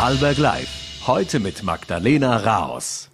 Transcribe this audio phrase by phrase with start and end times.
[0.00, 1.02] Vorarlberg Live.
[1.06, 3.10] Heute mit Magdalena Raos.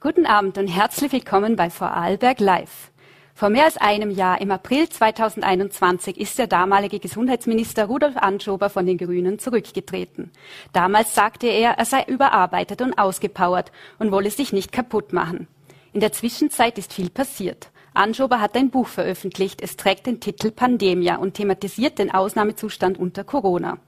[0.00, 2.90] Guten Abend und herzlich willkommen bei Vorarlberg Live.
[3.36, 8.84] Vor mehr als einem Jahr, im April 2021, ist der damalige Gesundheitsminister Rudolf Anschober von
[8.84, 10.32] den Grünen zurückgetreten.
[10.72, 13.70] Damals sagte er, er sei überarbeitet und ausgepowert
[14.00, 15.46] und wolle sich nicht kaputt machen.
[15.92, 17.70] In der Zwischenzeit ist viel passiert.
[17.94, 19.62] Anschober hat ein Buch veröffentlicht.
[19.62, 23.78] Es trägt den Titel Pandemia und thematisiert den Ausnahmezustand unter Corona.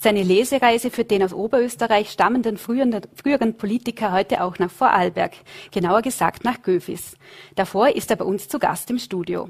[0.00, 5.32] Seine Lesereise führt den aus Oberösterreich stammenden früheren, Politiker heute auch nach Vorarlberg,
[5.70, 7.16] genauer gesagt nach Göfis.
[7.54, 9.48] Davor ist er bei uns zu Gast im Studio.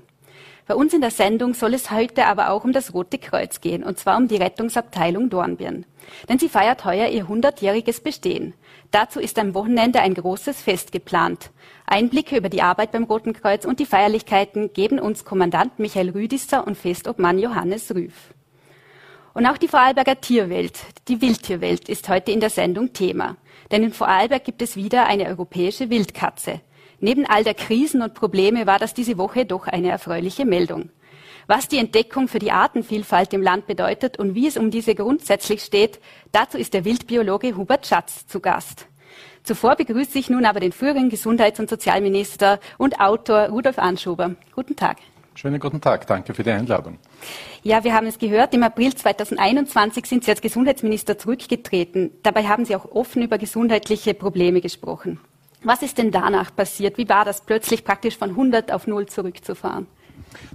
[0.67, 3.85] Bei uns in der Sendung soll es heute aber auch um das Rote Kreuz gehen,
[3.85, 5.85] und zwar um die Rettungsabteilung Dornbirn.
[6.29, 8.55] Denn sie feiert heuer ihr hundertjähriges Bestehen.
[8.91, 11.51] Dazu ist am Wochenende ein großes Fest geplant.
[11.87, 16.67] Einblicke über die Arbeit beim Roten Kreuz und die Feierlichkeiten geben uns Kommandant Michael Rüdisser
[16.67, 18.34] und Festobmann Johannes Rüff.
[19.35, 23.37] Und auch die Vorarlberger Tierwelt, die Wildtierwelt, ist heute in der Sendung Thema.
[23.73, 26.61] Denn in Vorarlberg gibt es wieder eine europäische Wildkatze.
[27.01, 30.91] Neben all der Krisen und Probleme war das diese Woche doch eine erfreuliche Meldung.
[31.49, 35.63] Was die Entdeckung für die Artenvielfalt im Land bedeutet und wie es um diese grundsätzlich
[35.63, 35.99] steht,
[36.31, 38.87] dazu ist der Wildbiologe Hubert Schatz zu Gast.
[39.43, 44.37] Zuvor begrüße ich nun aber den früheren Gesundheits- und Sozialminister und Autor Rudolf Anschober.
[44.55, 44.99] Guten Tag.
[45.37, 46.99] Schönen guten Tag, danke für die Einladung.
[47.65, 52.13] Ja, wir haben es gehört, im April 2021 sind Sie als Gesundheitsminister zurückgetreten.
[52.23, 55.19] Dabei haben Sie auch offen über gesundheitliche Probleme gesprochen.
[55.65, 56.99] Was ist denn danach passiert?
[56.99, 59.87] Wie war das plötzlich praktisch von 100 auf 0 zurückzufahren?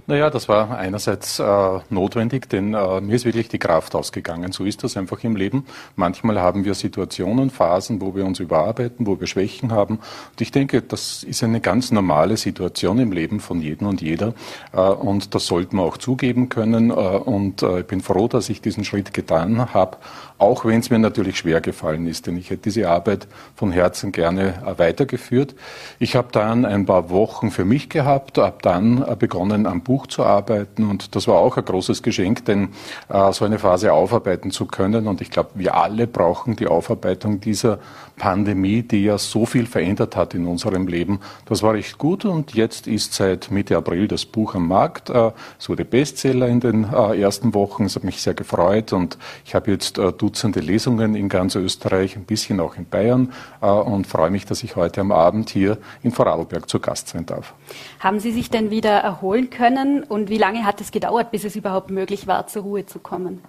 [0.06, 4.52] Naja, das war einerseits äh, notwendig, denn äh, mir ist wirklich die Kraft ausgegangen.
[4.52, 5.66] So ist das einfach im Leben.
[5.96, 9.96] Manchmal haben wir Situationen, Phasen, wo wir uns überarbeiten, wo wir Schwächen haben.
[9.96, 14.34] Und ich denke, das ist eine ganz normale Situation im Leben von jedem und jeder.
[14.72, 16.90] Äh, und das sollten wir auch zugeben können.
[16.90, 19.98] Äh, und äh, ich bin froh, dass ich diesen Schritt getan habe,
[20.40, 24.10] auch wenn es mir natürlich schwer gefallen ist, denn ich hätte diese Arbeit von Herzen
[24.10, 25.54] gerne äh, weitergeführt.
[25.98, 30.24] Ich habe dann ein paar Wochen für mich gehabt, habe dann begonnen, am Buch zu
[30.24, 32.70] arbeiten und das war auch ein großes Geschenk, denn
[33.08, 37.40] äh, so eine Phase aufarbeiten zu können und ich glaube, wir alle brauchen die Aufarbeitung
[37.40, 37.78] dieser
[38.20, 41.20] Pandemie, die ja so viel verändert hat in unserem Leben.
[41.46, 45.08] Das war echt gut und jetzt ist seit Mitte April das Buch am Markt.
[45.08, 49.16] Äh, es wurde Bestseller in den äh, ersten Wochen, es hat mich sehr gefreut und
[49.46, 53.32] ich habe jetzt äh, Dutzende Lesungen in ganz Österreich, ein bisschen auch in Bayern
[53.62, 57.24] äh, und freue mich, dass ich heute am Abend hier in Vorarlberg zu Gast sein
[57.24, 57.54] darf.
[58.00, 61.56] Haben Sie sich denn wieder erholen können und wie lange hat es gedauert, bis es
[61.56, 63.40] überhaupt möglich war, zur Ruhe zu kommen?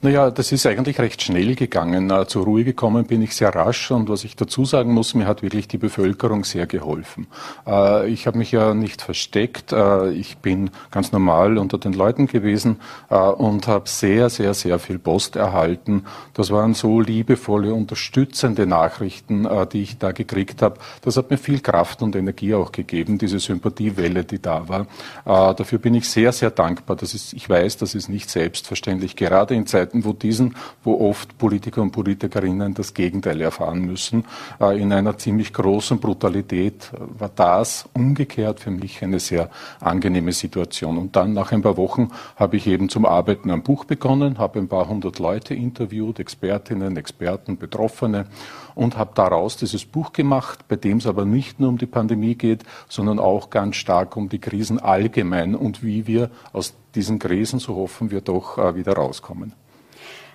[0.00, 2.10] Naja, das ist eigentlich recht schnell gegangen.
[2.10, 5.26] Äh, zur Ruhe gekommen bin ich sehr rasch und was ich dazu sagen muss, mir
[5.26, 7.28] hat wirklich die Bevölkerung sehr geholfen.
[7.66, 9.72] Äh, ich habe mich ja nicht versteckt.
[9.72, 14.98] Äh, ich bin ganz normal unter den Leuten gewesen und habe sehr, sehr, sehr viel
[14.98, 16.04] Post erhalten.
[16.34, 20.78] Das waren so liebevolle, unterstützende Nachrichten, die ich da gekriegt habe.
[21.02, 24.86] Das hat mir viel Kraft und Energie auch gegeben, diese Sympathiewelle, die da war.
[25.24, 26.96] Dafür bin ich sehr, sehr dankbar.
[26.96, 31.08] Das ist, ich weiß, das ist nicht selbstverständlich gerade gerade in Zeiten, wo diesen, wo
[31.08, 34.26] oft Politiker und Politikerinnen das Gegenteil erfahren müssen,
[34.60, 39.48] äh, in einer ziemlich großen Brutalität, äh, war das umgekehrt für mich eine sehr
[39.80, 40.98] angenehme Situation.
[40.98, 44.58] Und dann nach ein paar Wochen habe ich eben zum Arbeiten am Buch begonnen, habe
[44.58, 48.26] ein paar hundert Leute interviewt, Expertinnen, Experten, Betroffene
[48.74, 52.34] und habe daraus dieses Buch gemacht, bei dem es aber nicht nur um die Pandemie
[52.34, 57.58] geht, sondern auch ganz stark um die Krisen allgemein und wie wir aus diesen Krisen,
[57.58, 59.54] so hoffen wir doch, äh, wieder rauskommen.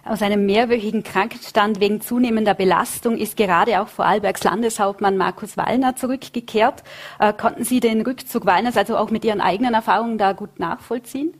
[0.04, 6.84] Aus einem mehrwöchigen Krankenstand wegen zunehmender Belastung ist gerade auch Vorarlbergs Landeshauptmann Markus Wallner zurückgekehrt.
[7.20, 11.34] Äh, konnten Sie den Rückzug Wallners also auch mit Ihren eigenen Erfahrungen da gut nachvollziehen?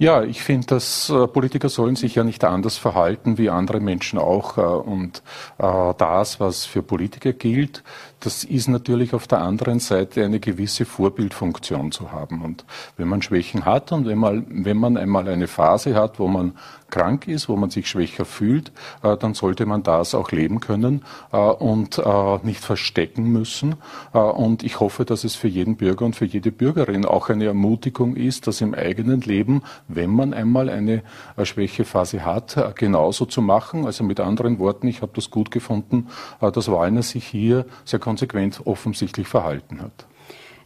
[0.00, 4.20] Ja, ich finde, dass äh, Politiker sollen sich ja nicht anders verhalten wie andere Menschen
[4.20, 4.56] auch.
[4.56, 5.24] Äh, und
[5.58, 7.82] äh, das, was für Politiker gilt,
[8.20, 12.42] das ist natürlich auf der anderen Seite eine gewisse Vorbildfunktion zu haben.
[12.42, 12.64] Und
[12.96, 16.52] wenn man Schwächen hat und wenn man, wenn man einmal eine Phase hat, wo man
[16.90, 18.72] krank ist, wo man sich schwächer fühlt,
[19.02, 21.02] äh, dann sollte man das auch leben können
[21.32, 23.76] äh, und äh, nicht verstecken müssen.
[24.12, 28.16] Und ich hoffe, dass es für jeden Bürger und für jede Bürgerin auch eine Ermutigung
[28.16, 31.02] ist, das im eigenen Leben, wenn man einmal eine
[31.36, 33.86] äh, Schwächephase hat, äh, genauso zu machen.
[33.86, 36.08] Also mit anderen Worten, ich habe das gut gefunden,
[36.40, 40.06] dass Wallner sich hier sehr konsequent offensichtlich verhalten hat.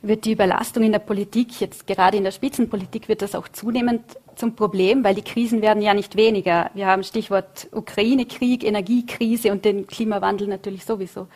[0.02, 4.02] Wird die Überlastung in der Politik, jetzt gerade in der Spitzenpolitik, wird das auch zunehmend
[4.34, 6.70] zum Problem, weil die Krisen werden ja nicht weniger.
[6.74, 11.28] Wir haben Stichwort Ukraine-Krieg, Energiekrise und den Klimawandel natürlich sowieso.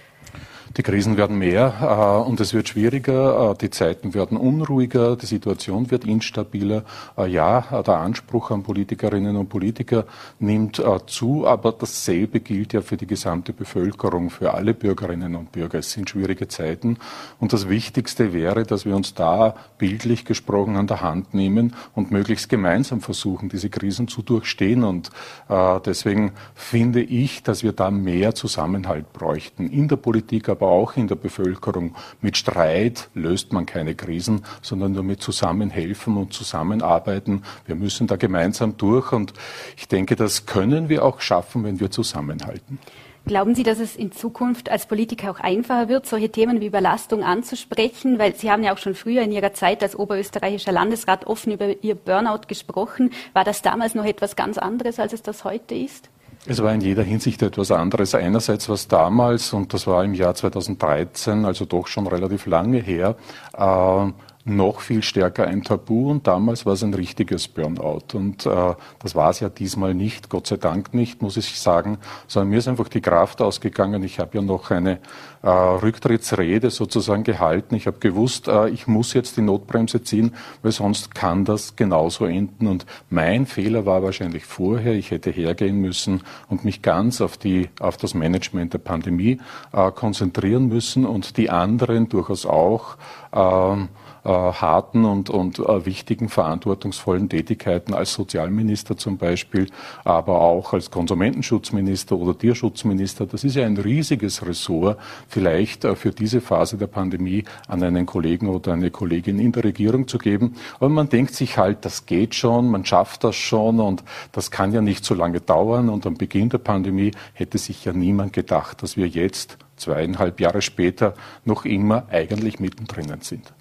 [0.76, 5.25] Die Krisen werden mehr äh, und es wird schwieriger, äh, die Zeiten werden unruhiger, die
[5.25, 6.84] Situation wird instabiler.
[7.17, 10.05] Äh, ja, der Anspruch an Politikerinnen und Politiker
[10.38, 15.50] nimmt äh, zu, aber dasselbe gilt ja für die gesamte Bevölkerung, für alle Bürgerinnen und
[15.50, 15.78] Bürger.
[15.78, 16.99] Es sind schwierige Zeiten
[17.40, 22.11] und das Wichtigste wäre, dass wir uns da bildlich gesprochen an der Hand nehmen und
[22.11, 24.84] möglichst gemeinsam versuchen, diese Krisen zu durchstehen.
[24.84, 25.11] Und
[25.49, 30.16] äh, deswegen finde ich, dass wir da mehr Zusammenhalt bräuchten in der Politik,
[30.49, 31.95] aber auch in der Bevölkerung.
[32.21, 37.43] Mit Streit löst man keine Krisen, sondern nur mit Zusammenhelfen und Zusammenarbeiten.
[37.67, 39.33] Wir müssen da gemeinsam durch und
[39.77, 42.79] ich denke, das können wir auch schaffen, wenn wir zusammenhalten.
[43.27, 47.25] Glauben Sie, dass es in Zukunft als Politiker auch einfacher wird, solche Themen wie Überlastung
[47.25, 48.21] anzusprechen?
[48.21, 51.83] Weil Sie haben ja auch schon früher in Ihrer Zeit als oberösterreichischer Landesrat offen über
[51.83, 53.11] Ihr Burnout gesprochen.
[53.33, 56.09] War das damals noch etwas ganz anderes, als es das heute ist?
[56.48, 58.14] Es war in jeder Hinsicht etwas anderes.
[58.14, 63.16] Einerseits was damals, und das war im Jahr 2013, also doch schon relativ lange her,
[63.52, 64.12] äh,
[64.46, 68.14] noch viel stärker ein Tabu und damals war es ein richtiges Burnout.
[68.14, 71.98] Und äh, das war es ja diesmal nicht, Gott sei Dank nicht, muss ich sagen,
[72.28, 74.04] sondern mir ist einfach die Kraft ausgegangen.
[74.04, 75.00] Ich habe ja noch eine
[75.43, 77.75] äh, Rücktrittsrede sozusagen gehalten.
[77.75, 80.32] Ich habe gewusst, äh, ich muss jetzt die Notbremse ziehen,
[80.62, 82.69] weil sonst kann das genauso enden.
[82.69, 87.69] Und mein Fehler war wahrscheinlich vorher, ich hätte hergehen müssen und mich ganz auf, die,
[87.81, 89.40] auf das Management der Pandemie
[89.72, 92.96] äh, konzentrieren müssen und die anderen durchaus auch.
[93.32, 93.87] Äh,
[94.28, 99.69] harten und, und äh, wichtigen, verantwortungsvollen Tätigkeiten als Sozialminister zum Beispiel,
[100.05, 103.26] aber auch als Konsumentenschutzminister oder Tierschutzminister.
[103.26, 108.06] Das ist ja ein riesiges Ressort, vielleicht äh, für diese Phase der Pandemie an einen
[108.06, 110.56] Kollegen oder eine Kollegin in der Regierung zu geben.
[110.76, 114.02] Aber man denkt sich halt, das geht schon, man schafft das schon und
[114.32, 115.88] das kann ja nicht so lange dauern.
[115.88, 120.62] Und am Beginn der Pandemie hätte sich ja niemand gedacht, dass wir jetzt zweieinhalb Jahre
[120.62, 121.14] später
[121.44, 123.52] noch immer eigentlich mittendrin sind.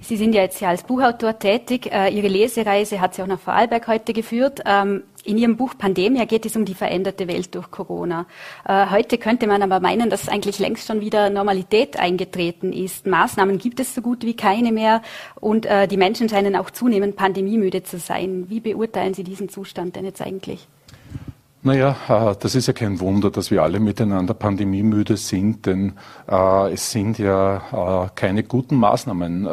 [0.00, 1.90] Sie sind ja jetzt ja als Buchautor tätig.
[1.92, 4.62] Äh, Ihre Lesereise hat Sie auch nach Vorarlberg heute geführt.
[4.64, 8.26] Ähm, in Ihrem Buch Pandemia geht es um die veränderte Welt durch Corona.
[8.66, 13.06] Äh, heute könnte man aber meinen, dass eigentlich längst schon wieder Normalität eingetreten ist.
[13.06, 15.02] Maßnahmen gibt es so gut wie keine mehr
[15.40, 18.46] und äh, die Menschen scheinen auch zunehmend pandemiemüde zu sein.
[18.48, 20.68] Wie beurteilen Sie diesen Zustand denn jetzt eigentlich?
[21.60, 25.94] Naja, äh, das ist ja kein Wunder, dass wir alle miteinander pandemiemüde sind, denn
[26.30, 29.48] äh, es sind ja äh, keine guten Maßnahmen,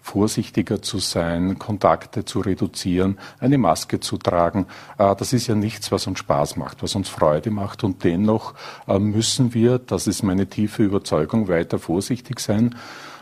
[0.00, 4.66] vorsichtiger zu sein, Kontakte zu reduzieren, eine Maske zu tragen.
[4.96, 8.54] Das ist ja nichts, was uns Spaß macht, was uns Freude macht und dennoch
[8.86, 12.74] müssen wir, das ist meine tiefe Überzeugung, weiter vorsichtig sein.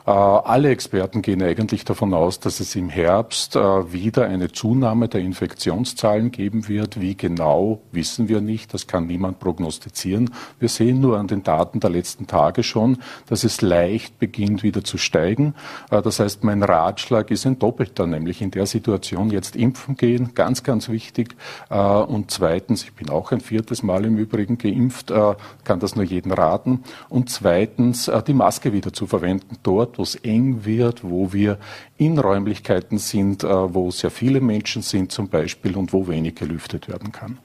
[0.08, 5.06] Äh, alle Experten gehen eigentlich davon aus, dass es im Herbst äh, wieder eine Zunahme
[5.06, 6.98] der Infektionszahlen geben wird.
[6.98, 8.72] Wie genau, wissen wir nicht.
[8.72, 10.30] Das kann niemand prognostizieren.
[10.58, 12.96] Wir sehen nur an den Daten der letzten Tage schon,
[13.26, 15.54] dass es leicht beginnt wieder zu steigen.
[15.90, 20.32] Äh, das heißt, mein Ratschlag ist ein doppelter, nämlich in der Situation jetzt impfen gehen,
[20.32, 21.36] ganz, ganz wichtig.
[21.68, 25.12] Und zweitens, ich bin auch ein viertes Mal im Übrigen geimpft,
[25.64, 26.84] kann das nur jedem raten.
[27.08, 31.58] Und zweitens, die Maske wieder zu verwenden dort, wo es eng wird, wo wir
[31.98, 36.88] in Räumlichkeiten sind, äh, wo sehr viele Menschen sind zum Beispiel und wo wenig gelüftet
[36.88, 37.38] werden kann.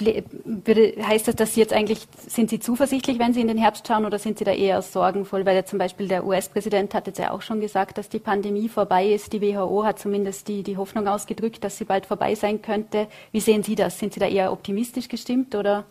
[0.00, 4.04] Heißt das, dass Sie jetzt eigentlich, sind Sie zuversichtlich, wenn Sie in den Herbst schauen,
[4.06, 5.44] oder sind Sie da eher sorgenvoll?
[5.44, 8.68] Weil ja zum Beispiel der US-Präsident hat jetzt ja auch schon gesagt, dass die Pandemie
[8.68, 9.32] vorbei ist.
[9.32, 13.08] Die WHO hat zumindest die, die Hoffnung ausgedrückt, dass sie bald vorbei sein könnte.
[13.32, 13.98] Wie sehen Sie das?
[13.98, 15.84] Sind Sie da eher optimistisch gestimmt oder?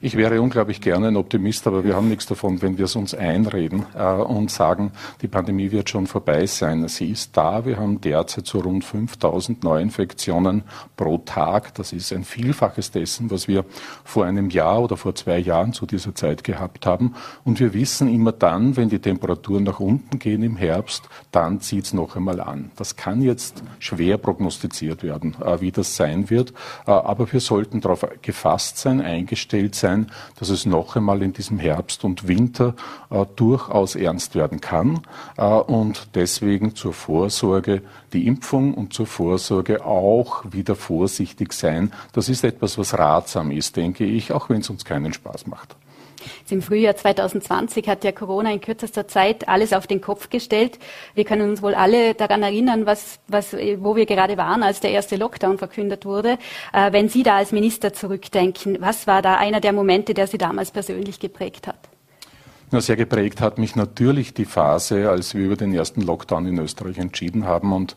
[0.00, 3.14] Ich wäre unglaublich gerne ein Optimist, aber wir haben nichts davon, wenn wir es uns
[3.14, 6.86] einreden äh, und sagen, die Pandemie wird schon vorbei sein.
[6.88, 7.64] Sie ist da.
[7.64, 10.64] Wir haben derzeit so rund 5000 Neuinfektionen
[10.96, 11.74] pro Tag.
[11.74, 13.64] Das ist ein Vielfaches dessen, was wir
[14.04, 17.14] vor einem Jahr oder vor zwei Jahren zu dieser Zeit gehabt haben.
[17.44, 21.86] Und wir wissen immer dann, wenn die Temperaturen nach unten gehen im Herbst, dann zieht
[21.86, 22.70] es noch einmal an.
[22.76, 26.52] Das kann jetzt schwer prognostiziert werden, äh, wie das sein wird.
[26.86, 30.06] Äh, aber wir sollten darauf gefasst sein, eingestellt sein, sein,
[30.38, 32.74] dass es noch einmal in diesem Herbst und Winter
[33.10, 35.02] äh, durchaus ernst werden kann
[35.36, 37.82] äh, und deswegen zur Vorsorge
[38.14, 41.92] die Impfung und zur Vorsorge auch wieder vorsichtig sein.
[42.12, 45.76] Das ist etwas, was ratsam ist, denke ich, auch wenn es uns keinen Spaß macht.
[46.50, 50.78] Im Frühjahr 2020 hat ja Corona in kürzester Zeit alles auf den Kopf gestellt.
[51.14, 54.90] Wir können uns wohl alle daran erinnern, was, was, wo wir gerade waren, als der
[54.90, 56.38] erste Lockdown verkündet wurde.
[56.72, 60.38] Äh, wenn Sie da als Minister zurückdenken, was war da einer der Momente, der Sie
[60.38, 61.93] damals persönlich geprägt hat?
[62.74, 66.58] Na, sehr geprägt hat mich natürlich die Phase, als wir über den ersten Lockdown in
[66.58, 67.94] Österreich entschieden haben und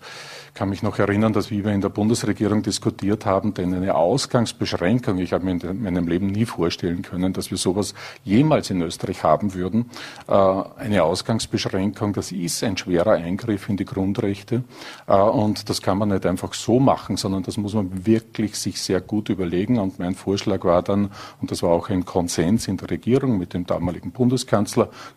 [0.57, 5.31] kann mich noch erinnern, dass wir in der Bundesregierung diskutiert haben, denn eine Ausgangsbeschränkung, ich
[5.31, 7.93] habe mir in meinem Leben nie vorstellen können, dass wir sowas
[8.23, 9.91] jemals in Österreich haben würden.
[10.27, 14.63] Äh, eine Ausgangsbeschränkung, das ist ein schwerer Eingriff in die Grundrechte
[15.05, 18.81] äh, und das kann man nicht einfach so machen, sondern das muss man wirklich sich
[18.81, 22.77] sehr gut überlegen und mein Vorschlag war dann, und das war auch ein Konsens in
[22.77, 24.66] der Regierung mit dem damaligen Bundeskanzler,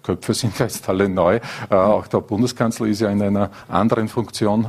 [0.03, 1.41] Köpfe sind jetzt alle neu,
[1.71, 4.67] äh, auch der Bundeskanzler ist ja in einer anderen Funktion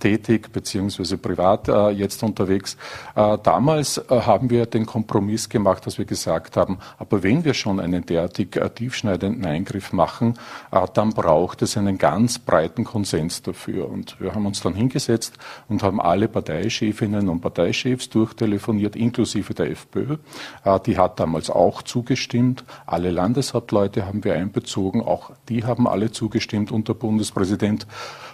[0.00, 2.76] tätig beziehungsweise privat äh, jetzt unterwegs.
[3.14, 7.54] Äh, damals äh, haben wir den Kompromiss gemacht, dass wir gesagt haben, aber wenn wir
[7.54, 10.34] schon einen derartig äh, tiefschneidenden Eingriff machen,
[10.72, 13.88] äh, dann braucht es einen ganz breiten Konsens dafür.
[13.88, 15.34] Und wir haben uns dann hingesetzt
[15.68, 20.16] und haben alle Parteichefinnen und Parteichefs durchtelefoniert, inklusive der FPÖ.
[20.64, 22.64] Äh, die hat damals auch zugestimmt.
[22.86, 27.86] Alle Landeshauptleute haben wir einbezogen, auch die haben alle zugestimmt und der Bundespräsident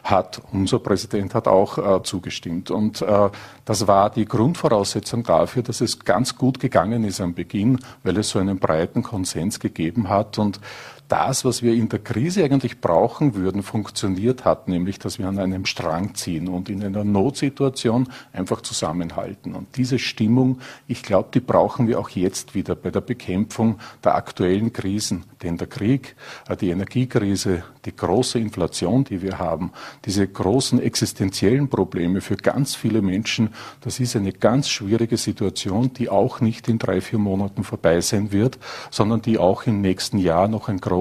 [0.02, 2.71] hat, unser Präsident hat auch äh, zugestimmt.
[2.71, 3.28] Und äh,
[3.66, 8.30] das war die Grundvoraussetzung dafür, dass es ganz gut gegangen ist am Beginn, weil es
[8.30, 10.38] so einen breiten Konsens gegeben hat.
[10.38, 10.61] Und
[11.08, 15.38] das, was wir in der Krise eigentlich brauchen würden, funktioniert hat, nämlich dass wir an
[15.38, 19.54] einem Strang ziehen und in einer Notsituation einfach zusammenhalten.
[19.54, 20.58] Und diese Stimmung,
[20.88, 25.25] ich glaube, die brauchen wir auch jetzt wieder bei der Bekämpfung der aktuellen Krisen.
[25.42, 26.16] Denn der Krieg,
[26.48, 29.70] äh, die Energiekrise, die große Inflation, die wir haben,
[30.04, 33.50] diese großen existenziellen Probleme für ganz viele Menschen,
[33.82, 38.32] das ist eine ganz schwierige Situation, die auch nicht in drei, vier Monaten vorbei sein
[38.32, 38.58] wird,
[38.90, 40.95] sondern die auch im nächsten Jahr noch ein großes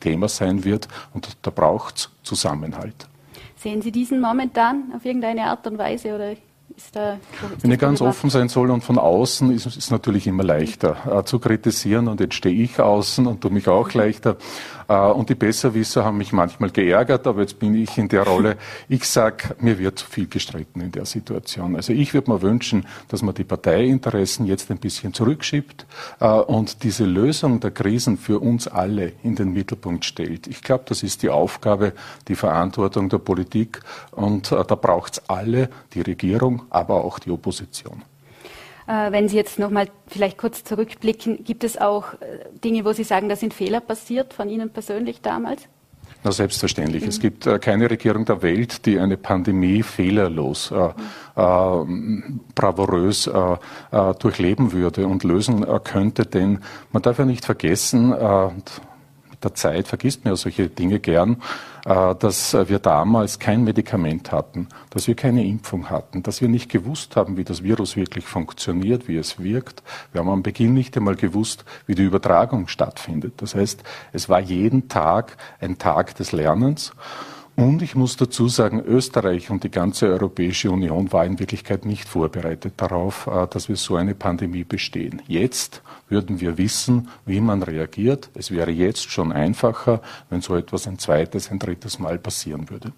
[0.00, 0.88] Thema sein wird.
[1.12, 3.08] Und da braucht es Zusammenhalt.
[3.56, 6.34] Sehen Sie diesen momentan auf irgendeine Art und Weise oder
[6.76, 7.18] ist da,
[7.60, 11.24] Wenn ich ganz offen sein soll und von außen ist es natürlich immer leichter äh,
[11.24, 14.36] zu kritisieren und jetzt stehe ich außen und tue mich auch leichter.
[14.88, 18.56] Äh, und die Besserwisser haben mich manchmal geärgert, aber jetzt bin ich in der Rolle.
[18.88, 21.76] Ich sage, mir wird zu viel gestritten in der Situation.
[21.76, 25.86] Also ich würde mir wünschen, dass man die Parteiinteressen jetzt ein bisschen zurückschiebt
[26.20, 30.46] äh, und diese Lösung der Krisen für uns alle in den Mittelpunkt stellt.
[30.46, 31.92] Ich glaube, das ist die Aufgabe,
[32.28, 37.30] die Verantwortung der Politik und äh, da braucht es alle, die Regierung, aber auch die
[37.30, 38.02] Opposition.
[38.86, 42.92] Äh, wenn Sie jetzt noch mal vielleicht kurz zurückblicken, gibt es auch äh, Dinge, wo
[42.92, 45.68] Sie sagen, da sind Fehler passiert von Ihnen persönlich damals?
[46.24, 47.02] Na, selbstverständlich.
[47.02, 47.08] Mhm.
[47.08, 50.90] Es gibt äh, keine Regierung der Welt, die eine Pandemie fehlerlos, äh,
[51.40, 51.84] äh,
[52.54, 53.56] bravourös äh,
[54.18, 56.26] durchleben würde und lösen könnte.
[56.26, 56.60] Denn
[56.92, 61.42] man darf ja nicht vergessen, mit der Zeit vergisst man ja solche Dinge gern,
[61.84, 67.16] dass wir damals kein Medikament hatten, dass wir keine Impfung hatten, dass wir nicht gewusst
[67.16, 69.82] haben, wie das Virus wirklich funktioniert, wie es wirkt.
[70.12, 73.34] Wir haben am Beginn nicht einmal gewusst, wie die Übertragung stattfindet.
[73.38, 76.92] Das heißt, es war jeden Tag ein Tag des Lernens.
[77.54, 82.08] Und ich muss dazu sagen, Österreich und die ganze Europäische Union war in Wirklichkeit nicht
[82.08, 85.20] vorbereitet darauf, äh, dass wir so eine Pandemie bestehen.
[85.28, 88.30] Jetzt würden wir wissen, wie man reagiert.
[88.34, 92.92] Es wäre jetzt schon einfacher, wenn so etwas ein zweites, ein drittes Mal passieren würde.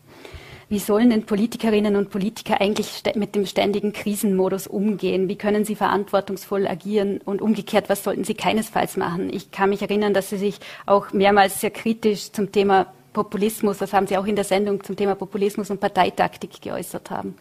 [0.68, 5.28] Wie sollen denn Politikerinnen und Politiker eigentlich mit dem ständigen Krisenmodus umgehen?
[5.28, 9.30] Wie können sie verantwortungsvoll agieren und umgekehrt, was sollten sie keinesfalls machen?
[9.32, 13.94] Ich kann mich erinnern, dass Sie sich auch mehrmals sehr kritisch zum Thema Populismus, das
[13.94, 17.34] haben Sie auch in der Sendung zum Thema Populismus und Parteitaktik geäußert haben.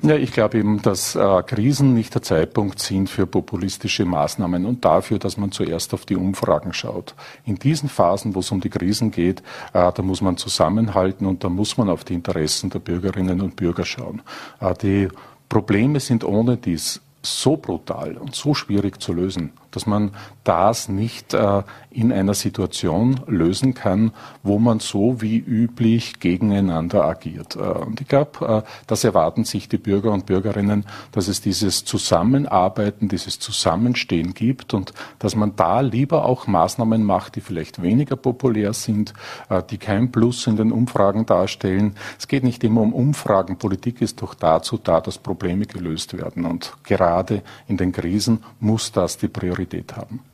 [0.00, 4.84] Ja, ich glaube eben, dass äh, Krisen nicht der Zeitpunkt sind für populistische Maßnahmen und
[4.84, 7.16] dafür, dass man zuerst auf die Umfragen schaut.
[7.44, 9.40] In diesen Phasen, wo es um die Krisen geht,
[9.72, 13.56] äh, da muss man zusammenhalten und da muss man auf die Interessen der Bürgerinnen und
[13.56, 14.22] Bürger schauen.
[14.60, 15.08] Äh, die
[15.48, 20.12] Probleme sind ohne dies so brutal und so schwierig zu lösen, dass man
[20.44, 21.62] das nicht äh,
[21.98, 24.12] in einer Situation lösen kann,
[24.42, 27.56] wo man so wie üblich gegeneinander agiert.
[27.56, 31.84] Äh, und ich glaube, äh, das erwarten sich die Bürger und Bürgerinnen, dass es dieses
[31.84, 38.16] Zusammenarbeiten, dieses Zusammenstehen gibt und dass man da lieber auch Maßnahmen macht, die vielleicht weniger
[38.16, 39.12] populär sind,
[39.48, 41.96] äh, die kein Plus in den Umfragen darstellen.
[42.18, 43.58] Es geht nicht immer um Umfragen.
[43.58, 46.44] Politik ist doch dazu da, dass Probleme gelöst werden.
[46.44, 50.27] Und gerade in den Krisen muss das die Priorität Priorität haben.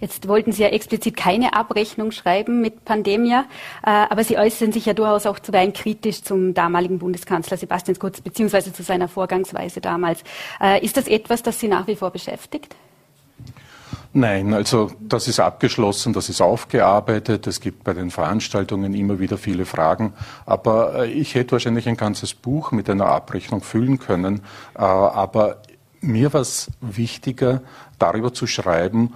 [0.00, 3.44] Jetzt wollten Sie ja explizit keine Abrechnung schreiben mit Pandemia,
[3.84, 8.20] äh, aber Sie äußern sich ja durchaus auch zuweilen kritisch zum damaligen Bundeskanzler Sebastian Kurz
[8.20, 10.22] beziehungsweise zu seiner Vorgangsweise damals.
[10.60, 12.74] Äh, ist das etwas, das Sie nach wie vor beschäftigt?
[14.12, 17.46] Nein, also das ist abgeschlossen, das ist aufgearbeitet.
[17.46, 20.14] Es gibt bei den Veranstaltungen immer wieder viele Fragen.
[20.46, 24.40] Aber äh, ich hätte wahrscheinlich ein ganzes Buch mit einer Abrechnung füllen können.
[24.72, 25.58] Aber
[26.00, 27.60] mir war es wichtiger,
[27.98, 29.12] darüber zu schreiben,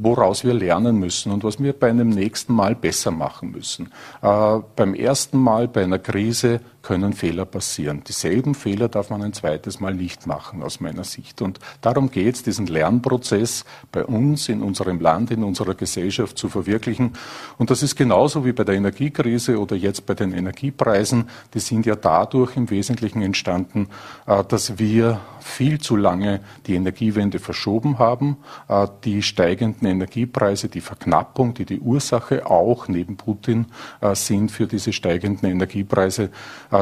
[0.00, 3.92] woraus wir lernen müssen und was wir bei einem nächsten Mal besser machen müssen.
[4.22, 8.02] Äh, beim ersten Mal bei einer Krise können Fehler passieren.
[8.06, 11.40] Dieselben Fehler darf man ein zweites Mal nicht machen, aus meiner Sicht.
[11.40, 16.48] Und darum geht es, diesen Lernprozess bei uns, in unserem Land, in unserer Gesellschaft zu
[16.48, 17.12] verwirklichen.
[17.58, 21.28] Und das ist genauso wie bei der Energiekrise oder jetzt bei den Energiepreisen.
[21.54, 23.88] Die sind ja dadurch im Wesentlichen entstanden,
[24.26, 28.38] äh, dass wir viel zu lange die Energiewende verschoben haben.
[28.68, 33.66] Äh, die steigenden Energiepreise, die Verknappung, die die Ursache auch neben Putin
[34.00, 36.30] äh, sind für diese steigenden Energiepreise,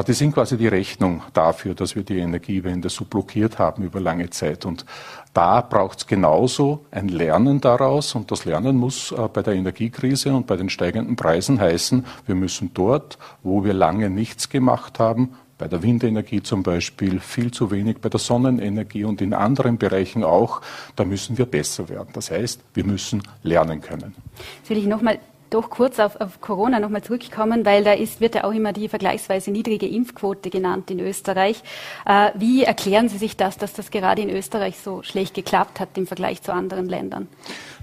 [0.07, 4.29] die sind quasi die Rechnung dafür, dass wir die Energiewende so blockiert haben über lange
[4.29, 4.65] Zeit.
[4.65, 4.85] Und
[5.33, 8.15] da braucht es genauso ein Lernen daraus.
[8.15, 12.71] Und das Lernen muss bei der Energiekrise und bei den steigenden Preisen heißen, wir müssen
[12.73, 17.97] dort, wo wir lange nichts gemacht haben, bei der Windenergie zum Beispiel viel zu wenig,
[17.99, 20.61] bei der Sonnenenergie und in anderen Bereichen auch.
[20.95, 22.09] Da müssen wir besser werden.
[22.13, 24.15] Das heißt, wir müssen lernen können.
[24.57, 25.19] Jetzt will ich nochmal
[25.51, 28.87] doch kurz auf, auf Corona nochmal zurückkommen, weil da ist, wird ja auch immer die
[28.87, 31.61] vergleichsweise niedrige Impfquote genannt in Österreich.
[32.05, 35.89] Äh, wie erklären Sie sich das, dass das gerade in Österreich so schlecht geklappt hat
[35.97, 37.27] im Vergleich zu anderen Ländern?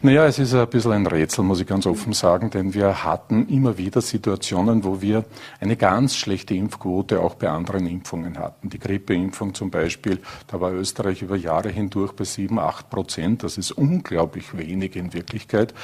[0.00, 3.48] Naja, es ist ein bisschen ein Rätsel, muss ich ganz offen sagen, denn wir hatten
[3.48, 5.24] immer wieder Situationen, wo wir
[5.60, 8.70] eine ganz schlechte Impfquote auch bei anderen Impfungen hatten.
[8.70, 13.42] Die Grippeimpfung zum Beispiel, da war Österreich über Jahre hindurch bei sieben, acht Prozent.
[13.42, 15.74] Das ist unglaublich wenig in Wirklichkeit.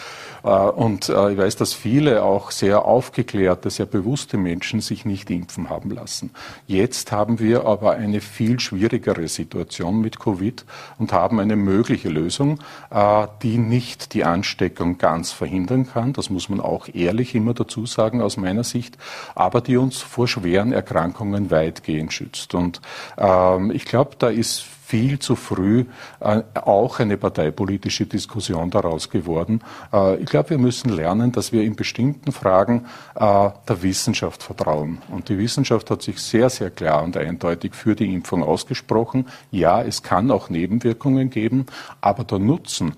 [0.45, 5.31] Äh, und äh, ich weiß, dass viele auch sehr aufgeklärte, sehr bewusste Menschen sich nicht
[5.31, 6.31] impfen haben lassen.
[6.67, 10.65] Jetzt haben wir aber eine viel schwierigere Situation mit Covid
[10.99, 16.13] und haben eine mögliche Lösung, äh, die nicht die Ansteckung ganz verhindern kann.
[16.13, 18.97] Das muss man auch ehrlich immer dazu sagen aus meiner Sicht,
[19.35, 22.55] aber die uns vor schweren Erkrankungen weitgehend schützt.
[22.55, 22.81] Und
[23.19, 25.87] ähm, ich glaube, da ist viel zu früh
[26.21, 29.63] äh, auch eine parteipolitische Diskussion daraus geworden.
[29.93, 34.99] Äh, ich glaube, wir müssen lernen, dass wir in bestimmten Fragen äh, der Wissenschaft vertrauen.
[35.11, 39.27] Und die Wissenschaft hat sich sehr, sehr klar und eindeutig für die Impfung ausgesprochen.
[39.51, 41.67] Ja, es kann auch Nebenwirkungen geben,
[42.01, 42.95] aber der Nutzen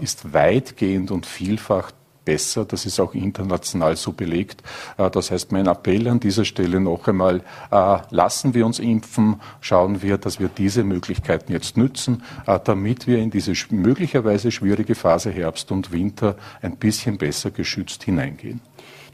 [0.00, 1.92] ist weitgehend und vielfach
[2.28, 2.66] besser.
[2.66, 4.62] Das ist auch international so belegt.
[4.98, 9.40] Äh, das heißt, mein Appell an dieser Stelle noch einmal, äh, lassen wir uns impfen,
[9.62, 14.94] schauen wir, dass wir diese Möglichkeiten jetzt nützen, äh, damit wir in diese möglicherweise schwierige
[14.94, 18.60] Phase Herbst und Winter ein bisschen besser geschützt hineingehen.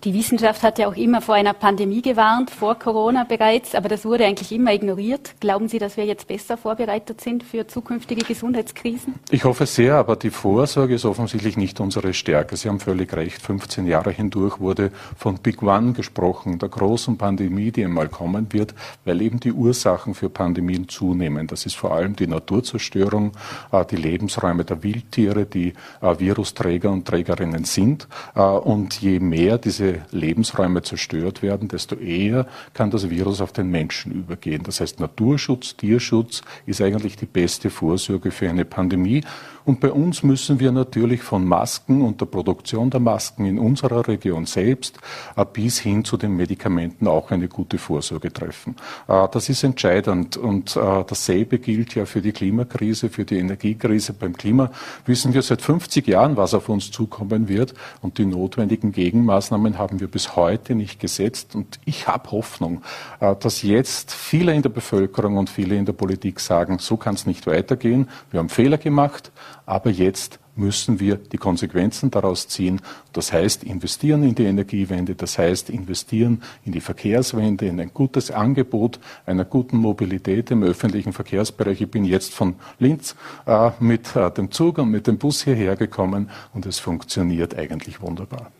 [0.04, 4.05] Die Wissenschaft hat ja auch immer vor einer Pandemie gewarnt, vor Corona bereits, aber das
[4.05, 5.35] wurde eigentlich immer ignoriert.
[5.40, 9.14] Glauben Sie, dass wir jetzt besser vorbereitet sind für zukünftige Gesundheitskrisen?
[9.31, 12.59] Ich hoffe sehr, aber die Vorsorge ist offensichtlich nicht unsere Stärke.
[12.59, 13.40] Sie haben völlig recht.
[13.40, 18.74] 15 Jahre hindurch wurde von Big One gesprochen, der großen Pandemie, die einmal kommen wird,
[19.07, 21.46] weil eben die Ursachen für Pandemien zunehmen.
[21.46, 23.33] Das ist vor allem die Naturzerstörung,
[23.72, 28.07] äh, die Lebensräume der Wildtiere, die äh, Virusträger und Trägerinnen sind.
[28.35, 33.70] Äh, und je mehr diese Lebensräume zerstört werden, desto eher kann das Virus auf den
[33.70, 34.62] Menschen übergehen.
[34.64, 39.22] Das heißt, Naturschutz, Tierschutz ist eigentlich die beste Vorsorge für eine Pandemie.
[39.64, 44.07] Und bei uns müssen wir natürlich von Masken und der Produktion der Masken in unserer
[44.07, 44.98] Region selbst
[45.37, 48.77] äh, bis hin zu den Medikamenten auch eine gute Vorsorge treffen.
[49.09, 50.37] Äh, das ist entscheidend.
[50.37, 54.12] Und äh, dasselbe gilt ja für die Klimakrise, für die Energiekrise.
[54.12, 54.70] Beim Klima
[55.07, 57.74] wissen wir seit 50 Jahren, was auf uns zukommen wird.
[58.03, 61.55] Und die notwendigen Gegenmaßnahmen haben wir bis heute nicht gesetzt.
[61.55, 62.83] Und ich habe Hoffnung,
[63.20, 67.27] dass jetzt viele in der Bevölkerung und viele in der Politik sagen, so kann es
[67.27, 68.09] nicht weitergehen.
[68.31, 69.33] Wir haben Fehler gemacht.
[69.66, 72.81] Aber jetzt müssen wir die Konsequenzen daraus ziehen.
[73.12, 78.31] Das heißt, investieren in die Energiewende, das heißt, investieren in die Verkehrswende, in ein gutes
[78.31, 81.81] Angebot einer guten Mobilität im öffentlichen Verkehrsbereich.
[81.81, 85.77] Ich bin jetzt von Linz äh, mit äh, dem Zug und mit dem Bus hierher
[85.77, 88.50] gekommen und es funktioniert eigentlich wunderbar.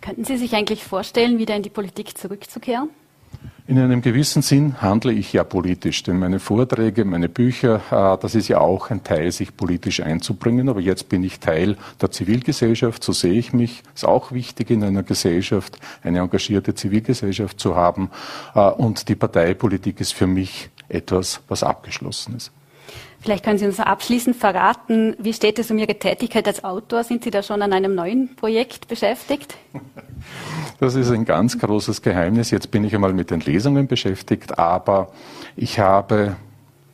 [0.00, 2.88] Könnten Sie sich eigentlich vorstellen, wieder in die Politik zurückzukehren?
[3.70, 8.34] In einem gewissen Sinn handle ich ja politisch, denn meine Vorträge, meine Bücher, äh, das
[8.34, 10.68] ist ja auch ein Teil, sich politisch einzubringen.
[10.68, 13.84] Aber jetzt bin ich Teil der Zivilgesellschaft, so sehe ich mich.
[13.94, 18.10] Es Ist auch wichtig in einer Gesellschaft, eine engagierte Zivilgesellschaft zu haben.
[18.56, 22.50] Äh, und die Parteipolitik ist für mich etwas, was abgeschlossen ist.
[23.20, 27.04] Vielleicht können Sie uns abschließend verraten, wie steht es um Ihre Tätigkeit als Autor?
[27.04, 29.56] Sind Sie da schon an einem neuen Projekt beschäftigt?
[30.80, 32.50] Das ist ein ganz großes Geheimnis.
[32.50, 35.12] Jetzt bin ich einmal mit den Lesungen beschäftigt, aber
[35.56, 36.36] ich habe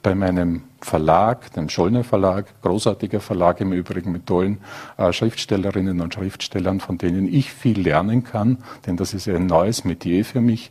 [0.02, 4.58] bei meinem Verlag, dem Schollner Verlag, großartiger Verlag im Übrigen mit tollen
[4.98, 9.84] äh, Schriftstellerinnen und Schriftstellern, von denen ich viel lernen kann, denn das ist ein neues
[9.84, 10.70] Metier für mich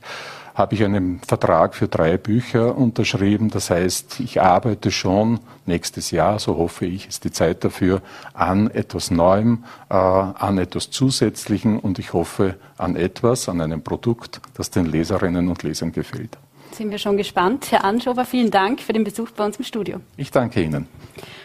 [0.55, 3.49] habe ich einen Vertrag für drei Bücher unterschrieben.
[3.49, 8.01] Das heißt, ich arbeite schon nächstes Jahr, so hoffe ich, ist die Zeit dafür,
[8.33, 14.41] an etwas Neuem, äh, an etwas Zusätzlichen und ich hoffe an etwas, an einem Produkt,
[14.55, 16.37] das den Leserinnen und Lesern gefällt.
[16.75, 17.71] Sind wir schon gespannt.
[17.71, 20.01] Herr Anschober, vielen Dank für den Besuch bei uns im Studio.
[20.17, 20.89] Ich danke Ihnen.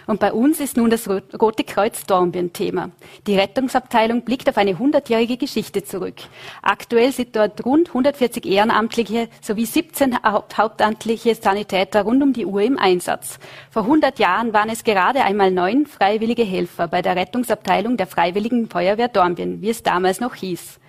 [0.08, 2.90] Und bei uns ist nun das Rote Kreuz Dornbirn Thema.
[3.28, 6.16] Die Rettungsabteilung blickt auf eine hundertjährige Geschichte zurück.
[6.62, 12.76] Aktuell sind dort rund 140 Ehrenamtliche sowie 17 hauptamtliche Sanitäter rund um die Uhr im
[12.76, 13.38] Einsatz.
[13.70, 18.68] Vor 100 Jahren waren es gerade einmal neun freiwillige Helfer bei der Rettungsabteilung der Freiwilligen
[18.68, 20.80] Feuerwehr Dornbirn, wie es damals noch hieß.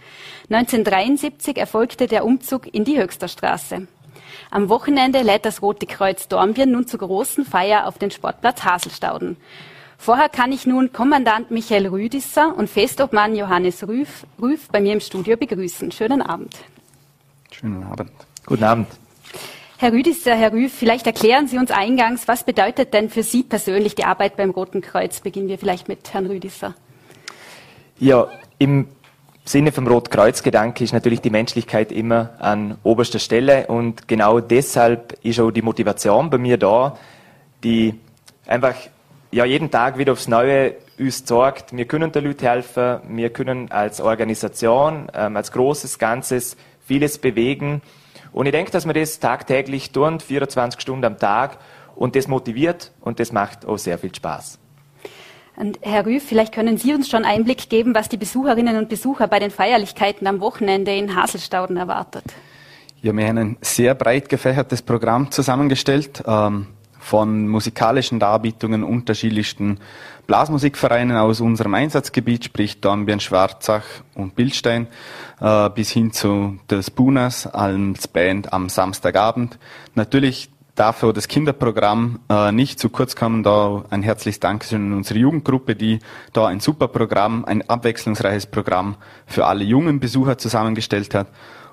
[0.49, 3.87] 1973 erfolgte der Umzug in die Höchsterstraße.
[4.53, 9.37] Am Wochenende lädt das Rote Kreuz Dornbirn nun zur großen Feier auf den Sportplatz Haselstauden.
[9.97, 14.99] Vorher kann ich nun Kommandant Michael Rüdisser und Festobmann Johannes Rüff, Rüff bei mir im
[14.99, 15.93] Studio begrüßen.
[15.93, 16.53] Schönen Abend.
[17.51, 18.11] Schönen Abend.
[18.45, 18.87] Guten Abend.
[19.77, 23.95] Herr Rüdisser, Herr Rüff, vielleicht erklären Sie uns eingangs, was bedeutet denn für Sie persönlich
[23.95, 25.21] die Arbeit beim Roten Kreuz?
[25.21, 26.75] Beginnen wir vielleicht mit Herrn Rüdisser.
[27.99, 28.27] Ja,
[28.59, 28.89] im
[29.43, 35.39] Sinne vom Rotkreuz-Gedanke ist natürlich die Menschlichkeit immer an oberster Stelle und genau deshalb ist
[35.39, 36.97] auch die Motivation bei mir da,
[37.63, 37.99] die
[38.45, 38.75] einfach
[39.31, 43.71] ja, jeden Tag wieder aufs Neue uns sorgt, wir können den Leuten helfen, wir können
[43.71, 47.81] als Organisation, ähm, als großes Ganzes vieles bewegen
[48.31, 51.57] und ich denke, dass wir das tagtäglich tun, 24 Stunden am Tag
[51.95, 54.59] und das motiviert und das macht auch sehr viel Spaß.
[55.55, 59.27] Und Herr Rüff, vielleicht können Sie uns schon Einblick geben, was die Besucherinnen und Besucher
[59.27, 62.23] bei den Feierlichkeiten am Wochenende in Haselstauden erwartet.
[63.01, 66.23] Ja, wir haben ein sehr breit gefächertes Programm zusammengestellt.
[66.25, 66.67] Ähm,
[67.01, 69.79] von musikalischen Darbietungen unterschiedlichsten
[70.27, 73.83] Blasmusikvereinen aus unserem Einsatzgebiet, sprich Dornbirn, Schwarzach
[74.13, 74.87] und Bildstein,
[75.41, 79.57] äh, bis hin zu des Bunas als Band am Samstagabend.
[79.95, 83.43] Natürlich darf auch das Kinderprogramm äh, nicht zu kurz kommen.
[83.43, 85.99] Da ein herzliches Dankeschön an unsere Jugendgruppe, die
[86.33, 91.27] da ein super Programm, ein abwechslungsreiches Programm für alle jungen Besucher zusammengestellt hat.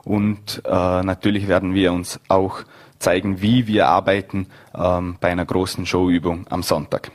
[0.05, 2.61] Und äh, natürlich werden wir uns auch
[2.99, 7.13] zeigen, wie wir arbeiten ähm, bei einer großen Showübung am Sonntag.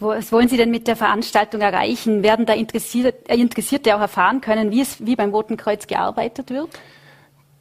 [0.00, 2.22] Was wollen Sie denn mit der Veranstaltung erreichen?
[2.22, 6.50] Werden da Interessierte, äh, Interessierte auch erfahren können, wie es wie beim Roten Kreuz gearbeitet
[6.50, 6.68] wird?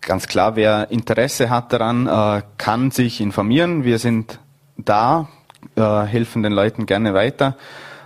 [0.05, 3.83] Ganz klar, wer Interesse hat daran, äh, kann sich informieren.
[3.83, 4.39] Wir sind
[4.77, 5.29] da,
[5.75, 7.57] äh, helfen den Leuten gerne weiter.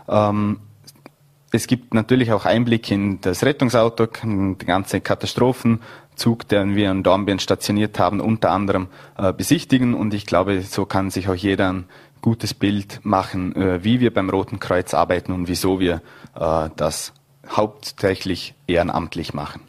[0.07, 0.59] Ähm,
[1.51, 7.39] es gibt natürlich auch Einblick in das Rettungsauto, den ganzen Katastrophenzug, den wir in Dornbirn
[7.39, 9.93] stationiert haben, unter anderem äh, besichtigen.
[9.93, 11.85] Und ich glaube, so kann sich auch jeder ein
[12.21, 16.01] gutes Bild machen, äh, wie wir beim Roten Kreuz arbeiten und wieso wir
[16.35, 17.13] äh, das
[17.49, 19.61] hauptsächlich ehrenamtlich machen.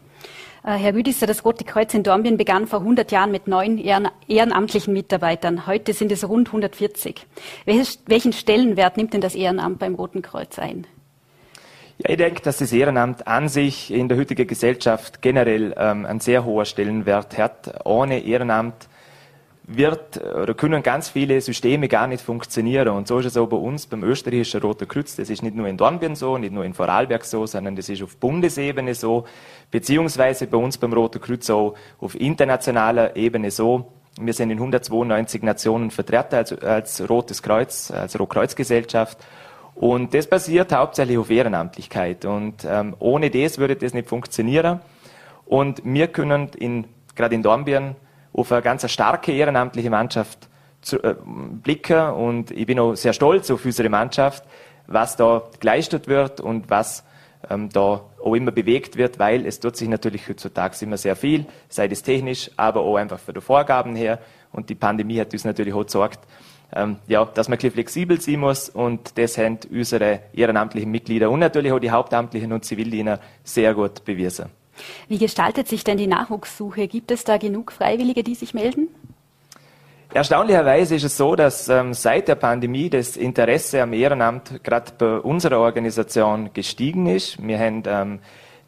[0.68, 3.78] Äh, Herr Rüdisser, das Rote Kreuz in Dornbirn begann vor 100 Jahren mit neun
[4.28, 5.66] ehrenamtlichen Mitarbeitern.
[5.66, 7.26] Heute sind es rund 140.
[7.64, 10.86] Welchen Stellenwert nimmt denn das Ehrenamt beim Roten Kreuz ein?
[11.96, 16.20] Ja, ich denke, dass das Ehrenamt an sich in der heutigen Gesellschaft generell ähm, einen
[16.20, 17.86] sehr hohen Stellenwert hat.
[17.86, 18.88] Ohne Ehrenamt
[19.70, 22.88] wird oder können ganz viele Systeme gar nicht funktionieren.
[22.88, 25.14] Und so ist es auch bei uns beim österreichischen Roten Kreuz.
[25.14, 28.02] Das ist nicht nur in Dornbirn so, nicht nur in Vorarlberg so, sondern das ist
[28.02, 29.26] auf Bundesebene so,
[29.70, 33.92] beziehungsweise bei uns beim Roten Kreuz auch auf internationaler Ebene so.
[34.18, 39.18] Wir sind in 192 Nationen vertreten als, als Rotes Kreuz, als Rotkreuzgesellschaft.
[39.74, 42.24] Und das basiert hauptsächlich auf Ehrenamtlichkeit.
[42.24, 44.80] Und ähm, ohne das würde das nicht funktionieren.
[45.44, 47.96] Und wir können in, gerade in Dornbirn
[48.32, 50.48] auf eine ganz starke ehrenamtliche Mannschaft
[50.80, 51.16] zu, äh,
[51.62, 54.44] blicken und ich bin auch sehr stolz auf unsere Mannschaft,
[54.86, 57.04] was da geleistet wird und was
[57.50, 61.46] ähm, da auch immer bewegt wird, weil es tut sich natürlich heutzutage immer sehr viel,
[61.68, 64.18] sei es technisch, aber auch einfach für die Vorgaben her.
[64.52, 66.20] Und die Pandemie hat uns natürlich auch gezeigt,
[66.74, 71.72] ähm, ja, dass man flexibel sein muss und das haben unsere ehrenamtlichen Mitglieder und natürlich
[71.72, 74.46] auch die Hauptamtlichen und Zivildiener sehr gut bewiesen.
[75.08, 76.88] Wie gestaltet sich denn die Nachwuchssuche?
[76.88, 78.88] Gibt es da genug Freiwillige, die sich melden?
[80.14, 85.18] Erstaunlicherweise ist es so, dass ähm, seit der Pandemie das Interesse am Ehrenamt gerade bei
[85.18, 87.46] unserer Organisation gestiegen ist.
[87.46, 88.18] Wir haben ähm,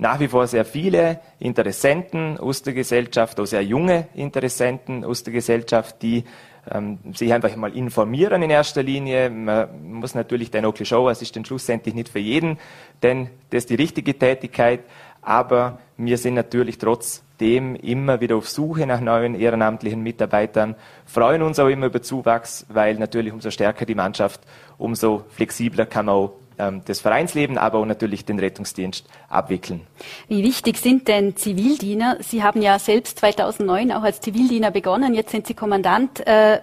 [0.00, 5.32] nach wie vor sehr viele Interessenten aus der Gesellschaft, auch sehr junge Interessenten aus der
[5.32, 6.24] Gesellschaft, die
[6.70, 9.30] ähm, sich einfach mal informieren in erster Linie.
[9.30, 12.58] Man muss natürlich dann auch schauen, es ist dann schlussendlich nicht für jeden,
[13.02, 14.80] denn das ist die richtige Tätigkeit.
[15.22, 21.42] Aber wir sind natürlich trotz dem immer wieder auf Suche nach neuen ehrenamtlichen Mitarbeitern, freuen
[21.42, 24.40] uns auch immer über Zuwachs, weil natürlich umso stärker die Mannschaft,
[24.78, 29.87] umso flexibler kann man auch ähm, das Vereinsleben, aber auch natürlich den Rettungsdienst abwickeln.
[30.28, 32.18] Wie wichtig sind denn Zivildiener?
[32.20, 36.26] Sie haben ja selbst 2009 auch als Zivildiener begonnen, jetzt sind Sie Kommandant.
[36.26, 36.61] Äh,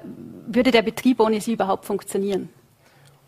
[0.47, 2.49] würde der Betrieb ohne Sie überhaupt funktionieren?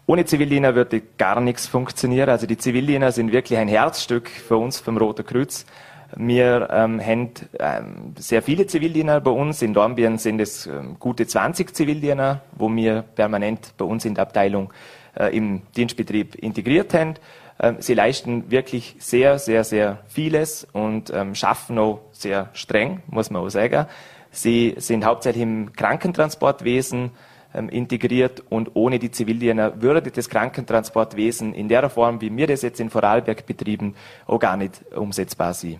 [0.10, 2.30] Ohne Zivildiener würde gar nichts funktionieren.
[2.30, 5.67] Also die Zivildiener sind wirklich ein Herzstück für uns vom Roten Kreuz.
[6.15, 9.62] Wir ähm, haben ähm, sehr viele Zivildiener bei uns.
[9.62, 14.24] In Dornbirn sind es ähm, gute 20 Zivildiener, wo wir permanent bei uns in der
[14.24, 14.74] Abteilung
[15.15, 17.13] äh, im Dienstbetrieb integriert haben.
[17.60, 23.30] Ähm, sie leisten wirklich sehr, sehr, sehr vieles und ähm, schaffen auch sehr streng, muss
[23.30, 23.86] man auch sagen.
[24.32, 27.12] Sie sind hauptsächlich im Krankentransportwesen
[27.54, 32.80] integriert und ohne die Zivildiener würde das Krankentransportwesen in der Form, wie wir das jetzt
[32.80, 33.96] in Vorarlberg betrieben,
[34.28, 35.80] auch gar nicht umsetzbar sein.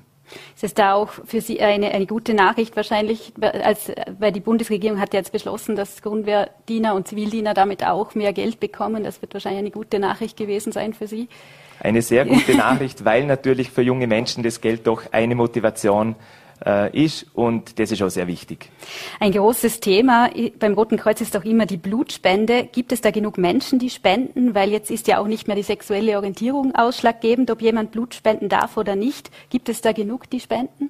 [0.56, 5.00] Ist es da auch für Sie eine, eine gute Nachricht wahrscheinlich, als, weil die Bundesregierung
[5.00, 9.04] hat jetzt beschlossen, dass Grundwehrdiener und Zivildiener damit auch mehr Geld bekommen.
[9.04, 11.30] Das wird wahrscheinlich eine gute Nachricht gewesen sein für Sie.
[11.80, 16.16] Eine sehr gute Nachricht, weil natürlich für junge Menschen das Geld doch eine Motivation äh,
[16.92, 18.70] ist und das ist auch sehr wichtig.
[19.20, 22.68] Ein großes Thema beim Roten Kreuz ist auch immer die Blutspende.
[22.70, 24.56] Gibt es da genug Menschen, die spenden?
[24.56, 28.50] Weil jetzt ist ja auch nicht mehr die sexuelle Orientierung ausschlaggebend, ob jemand Blut spenden
[28.50, 29.32] darf oder nicht.
[29.50, 30.90] Gibt es da genug, die spenden?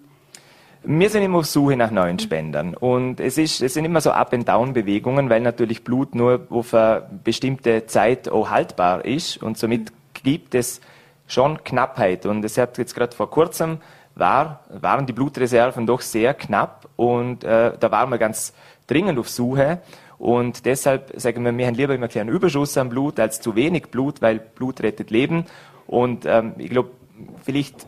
[0.83, 4.11] Wir sind immer auf Suche nach neuen Spendern und es, ist, es sind immer so
[4.11, 9.91] Up-and-Down-Bewegungen, weil natürlich Blut nur auf eine bestimmte Zeit auch haltbar ist und somit
[10.23, 10.79] gibt es
[11.27, 12.25] schon Knappheit.
[12.25, 13.79] Und es hat jetzt gerade vor kurzem
[14.19, 18.53] war, waren die Blutreserven doch sehr knapp und äh, da waren wir ganz
[18.87, 19.81] dringend auf Suche.
[20.17, 23.87] Und deshalb sagen wir, wir haben lieber immer einen Überschuss an Blut als zu wenig
[23.87, 25.45] Blut, weil Blut rettet Leben.
[25.87, 26.91] Und ähm, ich glaube,
[27.43, 27.87] vielleicht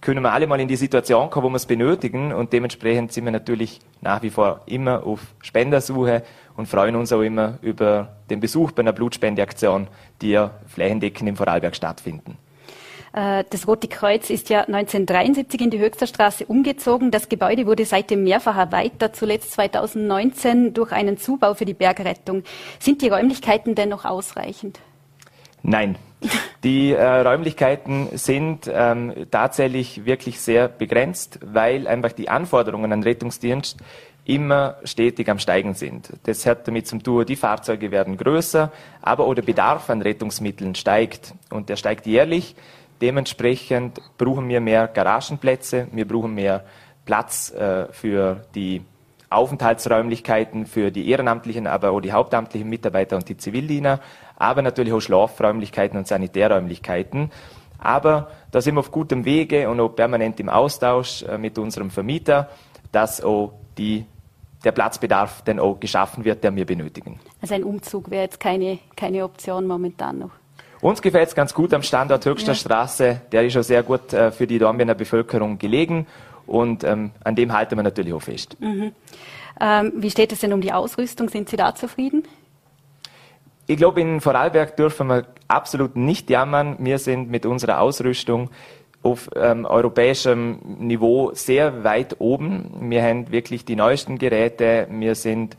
[0.00, 2.32] können wir alle mal in die Situation kommen, wo wir es benötigen.
[2.32, 6.22] Und dementsprechend sind wir natürlich nach wie vor immer auf Spendersuche
[6.56, 9.88] und freuen uns auch immer über den Besuch bei einer Blutspendeaktion,
[10.20, 12.38] die ja flächendeckend im Vorarlberg stattfinden.
[13.14, 17.10] Äh, das Rote Kreuz ist ja 1973 in die Höchsterstraße umgezogen.
[17.10, 22.42] Das Gebäude wurde seitdem mehrfach erweitert, zuletzt 2019 durch einen Zubau für die Bergrettung.
[22.80, 24.80] Sind die Räumlichkeiten denn noch ausreichend?
[25.62, 25.96] Nein.
[26.64, 33.78] Die äh, Räumlichkeiten sind ähm, tatsächlich wirklich sehr begrenzt, weil einfach die Anforderungen an Rettungsdienst
[34.24, 36.10] immer stetig am Steigen sind.
[36.22, 38.72] Das hat damit zum tun, die Fahrzeuge werden größer,
[39.02, 41.34] aber auch der Bedarf an Rettungsmitteln steigt.
[41.50, 42.56] Und der steigt jährlich.
[43.00, 46.64] Dementsprechend brauchen wir mehr Garagenplätze, wir brauchen mehr
[47.04, 48.82] Platz äh, für die
[49.34, 54.00] Aufenthaltsräumlichkeiten für die ehrenamtlichen, aber auch die hauptamtlichen Mitarbeiter und die Zivildiener,
[54.36, 57.30] aber natürlich auch Schlafräumlichkeiten und Sanitärräumlichkeiten.
[57.78, 61.90] Aber da sind wir auf gutem Wege und auch permanent im Austausch äh, mit unserem
[61.90, 62.48] Vermieter,
[62.92, 64.06] dass auch die,
[64.64, 67.18] der Platzbedarf dann auch geschaffen wird, den wir benötigen.
[67.42, 70.30] Also ein Umzug wäre jetzt keine, keine Option momentan noch.
[70.84, 72.56] Uns gefällt es ganz gut am Standort Höchster ja.
[72.56, 73.22] Straße.
[73.32, 76.06] Der ist schon sehr gut äh, für die Dornbirner Bevölkerung gelegen
[76.46, 78.58] und ähm, an dem halten wir natürlich auch fest.
[78.60, 78.92] Mhm.
[79.58, 81.30] Ähm, wie steht es denn um die Ausrüstung?
[81.30, 82.24] Sind Sie da zufrieden?
[83.66, 86.76] Ich glaube, in Vorarlberg dürfen wir absolut nicht jammern.
[86.78, 88.50] Wir sind mit unserer Ausrüstung
[89.02, 92.90] auf ähm, europäischem Niveau sehr weit oben.
[92.90, 94.86] Wir haben wirklich die neuesten Geräte.
[94.90, 95.56] Wir sind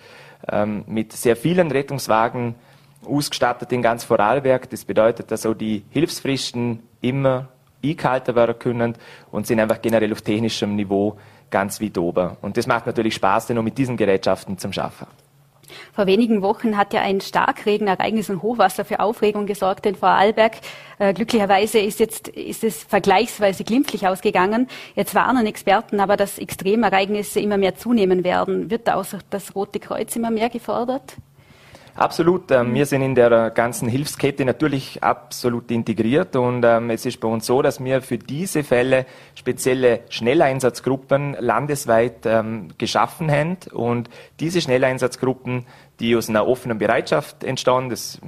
[0.48, 2.54] ähm, mit sehr vielen Rettungswagen
[3.06, 4.70] ausgestattet in ganz Vorarlberg.
[4.70, 7.50] Das bedeutet, dass auch die Hilfsfristen immer
[7.84, 8.96] eingehalten werden können
[9.32, 11.18] und sind einfach generell auf technischem Niveau
[11.50, 12.32] ganz weit oben.
[12.42, 15.08] Und das macht natürlich Spaß, denn auch mit diesen Gerätschaften zum Schaffen.
[15.94, 20.58] Vor wenigen Wochen hat ja ein Starkregenereignis und Hochwasser für Aufregung gesorgt in Vorarlberg.
[21.00, 24.68] Äh, glücklicherweise ist jetzt ist es vergleichsweise glimpflich ausgegangen.
[24.96, 28.70] Jetzt warnen Experten aber, dass Extremereignisse immer mehr zunehmen werden.
[28.70, 31.16] Wird da auch das Rote Kreuz immer mehr gefordert?
[31.98, 32.52] Absolut.
[32.52, 37.28] Ähm, wir sind in der ganzen Hilfskette natürlich absolut integriert und ähm, es ist bei
[37.30, 44.10] uns so, dass wir für diese Fälle spezielle Schnelleinsatzgruppen landesweit ähm, geschaffen haben und
[44.42, 45.66] diese Schnelleinsatzgruppen,
[46.02, 48.20] die aus einer offenen Bereitschaft entstanden, es,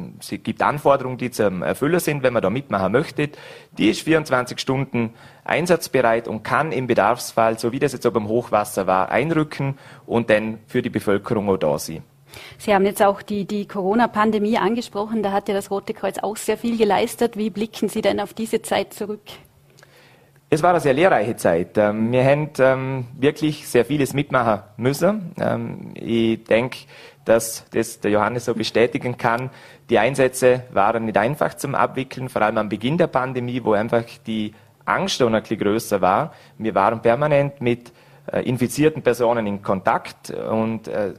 [0.43, 3.29] gibt Anforderungen, die zu erfüllen sind, wenn man da mitmachen möchte,
[3.77, 8.29] die ist 24 Stunden einsatzbereit und kann im Bedarfsfall, so wie das jetzt auch beim
[8.29, 12.03] Hochwasser war, einrücken und dann für die Bevölkerung auch da sein.
[12.57, 15.23] Sie haben jetzt auch die, die Corona-Pandemie angesprochen.
[15.23, 17.37] Da hat ja das Rote Kreuz auch sehr viel geleistet.
[17.37, 19.21] Wie blicken Sie denn auf diese Zeit zurück?
[20.49, 21.77] Es war eine sehr lehrreiche Zeit.
[21.77, 25.33] Ähm, wir haben ähm, wirklich sehr vieles mitmachen müssen.
[25.39, 26.77] Ähm, ich denke,
[27.25, 29.49] dass das der Johannes so bestätigen kann.
[29.89, 34.05] Die Einsätze waren nicht einfach zum Abwickeln, vor allem am Beginn der Pandemie, wo einfach
[34.25, 34.53] die
[34.85, 36.31] Angst noch ein bisschen größer war.
[36.57, 37.91] Wir waren permanent mit
[38.31, 41.13] äh, infizierten Personen in Kontakt und äh,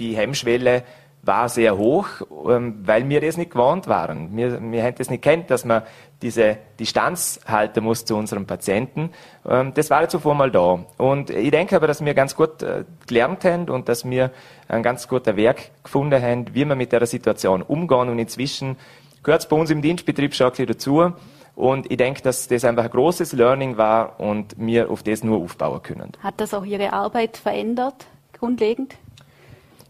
[0.00, 0.82] die Hemmschwelle
[1.22, 2.06] war sehr hoch,
[2.48, 4.36] ähm, weil wir das nicht gewohnt waren.
[4.36, 5.82] Wir, wir haben das nicht kennt, dass man
[6.22, 9.10] diese Distanz halten muss zu unserem Patienten.
[9.46, 10.84] Ähm, das war zuvor mal da.
[10.96, 14.30] Und ich denke aber, dass wir ganz gut äh, gelernt haben und dass wir
[14.68, 18.08] ein ganz guter Werk gefunden haben, wie wir mit der Situation umgehen.
[18.08, 18.76] Und inzwischen
[19.22, 21.12] gehört es bei uns im Dienstbetrieb schon ein bisschen dazu.
[21.54, 25.42] Und ich denke, dass das einfach ein großes Learning war und wir auf das nur
[25.42, 26.12] aufbauen können.
[26.22, 28.96] Hat das auch Ihre Arbeit verändert, grundlegend?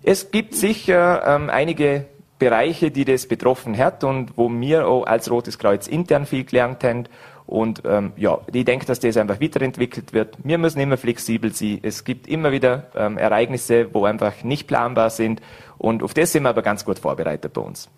[0.03, 2.07] Es gibt sicher ähm, einige
[2.39, 6.83] Bereiche, die das betroffen hat und wo wir auch als Rotes Kreuz intern viel gelernt
[6.83, 7.05] haben.
[7.47, 10.37] Und ähm, ja, ich denke, dass das einfach weiterentwickelt wird.
[10.43, 11.81] Wir müssen immer flexibel sein.
[11.83, 15.43] Es gibt immer wieder ähm, Ereignisse, wo einfach nicht planbar sind.
[15.77, 17.89] Und auf das sind wir aber ganz gut vorbereitet bei uns.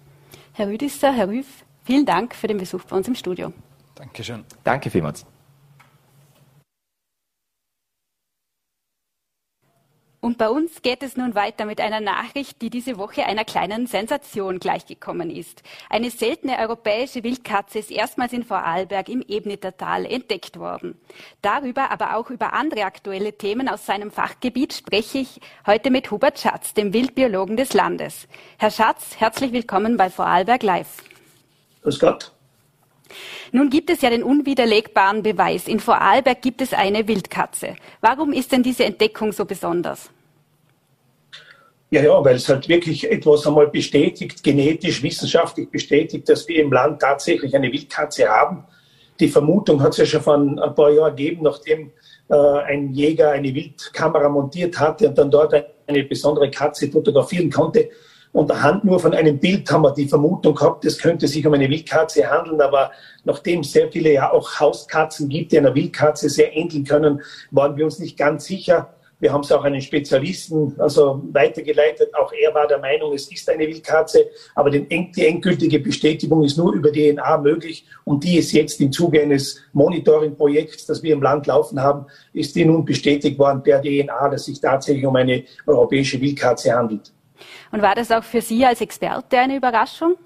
[0.54, 3.52] Herr Rüdisser, Herr Rüff, vielen Dank für den Besuch bei uns im Studio.
[3.94, 4.44] Dankeschön.
[4.64, 5.26] Danke vielmals.
[10.24, 13.88] Und bei uns geht es nun weiter mit einer Nachricht, die diese Woche einer kleinen
[13.88, 15.64] Sensation gleichgekommen ist.
[15.90, 20.96] Eine seltene europäische Wildkatze ist erstmals in Vorarlberg im Ebnitertal entdeckt worden.
[21.42, 26.38] Darüber, aber auch über andere aktuelle Themen aus seinem Fachgebiet spreche ich heute mit Hubert
[26.38, 28.28] Schatz, dem Wildbiologen des Landes.
[28.58, 30.98] Herr Schatz, herzlich willkommen bei Vorarlberg Live.
[31.82, 32.30] Grüß Gott.
[33.52, 35.68] Nun gibt es ja den unwiderlegbaren Beweis.
[35.68, 37.76] In Vorarlberg gibt es eine Wildkatze.
[38.00, 40.10] Warum ist denn diese Entdeckung so besonders?
[41.90, 46.72] Ja, ja, weil es halt wirklich etwas einmal bestätigt, genetisch, wissenschaftlich bestätigt, dass wir im
[46.72, 48.64] Land tatsächlich eine Wildkatze haben.
[49.20, 51.92] Die Vermutung hat es ja schon vor ein paar Jahren gegeben, nachdem
[52.30, 55.54] äh, ein Jäger eine Wildkamera montiert hatte und dann dort
[55.86, 57.90] eine besondere Katze fotografieren konnte,
[58.32, 61.52] und anhand nur von einem Bild haben wir die Vermutung gehabt, es könnte sich um
[61.52, 62.90] eine Wildkatze handeln, aber
[63.24, 67.76] nachdem es sehr viele ja auch Hauskatzen gibt, die einer Wildkatze sehr ähneln können, waren
[67.76, 68.94] wir uns nicht ganz sicher.
[69.20, 72.12] Wir haben es auch einen Spezialisten also weitergeleitet.
[72.12, 74.26] Auch er war der Meinung, es ist eine Wildkatze.
[74.56, 77.86] Aber die endgültige Bestätigung ist nur über DNA möglich.
[78.02, 82.56] Und die ist jetzt im Zuge eines Monitoring-Projekts, das wir im Land laufen haben, ist
[82.56, 87.12] die nun bestätigt worden per DNA, dass sich tatsächlich um eine europäische Wildkatze handelt.
[87.70, 90.16] Und war das auch für Sie als Experte eine Überraschung?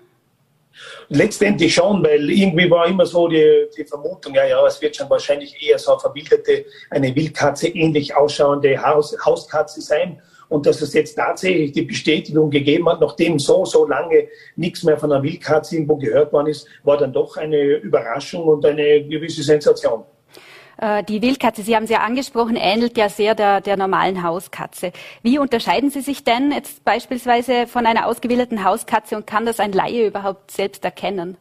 [1.09, 5.09] Letztendlich schon, weil irgendwie war immer so die, die Vermutung, ja, ja, es wird schon
[5.09, 10.21] wahrscheinlich eher so eine verbildete, eine Wildkatze ähnlich ausschauende Haus, Hauskatze sein.
[10.49, 14.97] Und dass es jetzt tatsächlich die Bestätigung gegeben hat, nachdem so, so lange nichts mehr
[14.97, 19.43] von einer Wildkatze irgendwo gehört worden ist, war dann doch eine Überraschung und eine gewisse
[19.43, 20.05] Sensation.
[20.79, 24.93] Äh, die Wildkatze, Sie haben sie ja angesprochen, ähnelt ja sehr der, der normalen Hauskatze.
[25.23, 29.73] Wie unterscheiden Sie sich denn jetzt beispielsweise von einer ausgewilderten Hauskatze und kann das ein
[29.73, 31.37] Laie überhaupt selbst erkennen?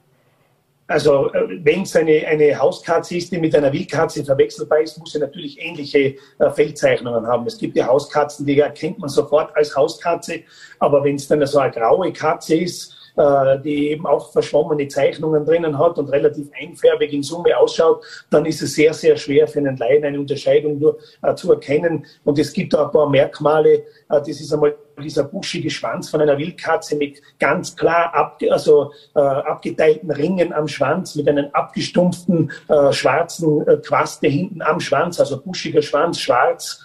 [0.88, 5.13] Also äh, wenn es eine, eine Hauskatze ist, die mit einer Wildkatze verwechselbar ist, muss
[5.13, 7.48] sie natürlich ähnliche äh, Feldzeichnungen haben.
[7.48, 10.43] Es gibt ja Hauskatzen, die erkennt man sofort als Hauskatze,
[10.80, 15.45] aber wenn es dann so eine graue Katze ist, äh, die eben auch verschwommene Zeichnungen
[15.45, 19.60] drinnen hat und relativ einfärbig in Summe ausschaut, dann ist es sehr, sehr schwer für
[19.60, 22.06] einen Laien eine Unterscheidung nur äh, zu erkennen.
[22.23, 23.73] Und es gibt da ein paar Merkmale.
[23.73, 28.91] Äh, das ist einmal dieser buschige Schwanz von einer Wildkatze mit ganz klar ab, also,
[29.15, 35.19] äh, abgeteilten Ringen am Schwanz, mit einem abgestumpften äh, schwarzen äh, Quaste hinten am Schwanz,
[35.19, 36.85] also buschiger Schwanz, schwarz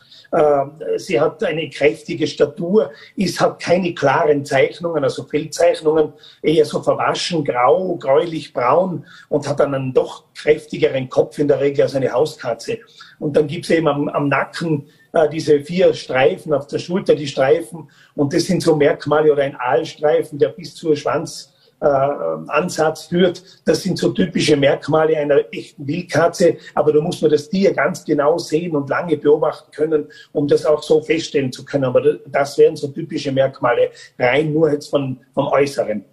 [0.97, 7.45] sie hat eine kräftige Statur, ist, hat keine klaren Zeichnungen, also Feldzeichnungen, eher so verwaschen,
[7.45, 12.12] grau, gräulich, braun und hat dann einen doch kräftigeren Kopf in der Regel als eine
[12.12, 12.79] Hauskatze.
[13.19, 17.16] Und dann gibt es eben am, am Nacken äh, diese vier Streifen, auf der Schulter
[17.16, 21.87] die Streifen und das sind so Merkmale oder ein Aalstreifen, der bis zur Schwanz äh,
[21.87, 23.43] Ansatz führt.
[23.64, 26.57] Das sind so typische Merkmale einer echten Wildkatze.
[26.75, 30.66] Aber da muss man das Tier ganz genau sehen und lange beobachten können, um das
[30.66, 31.85] auch so feststellen zu können.
[31.85, 36.05] Aber das wären so typische Merkmale, rein nur jetzt von, vom Äußeren.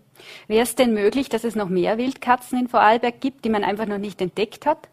[0.48, 3.86] Wäre es denn möglich, dass es noch mehr Wildkatzen in Vorarlberg gibt, die man einfach
[3.86, 4.90] noch nicht entdeckt hat?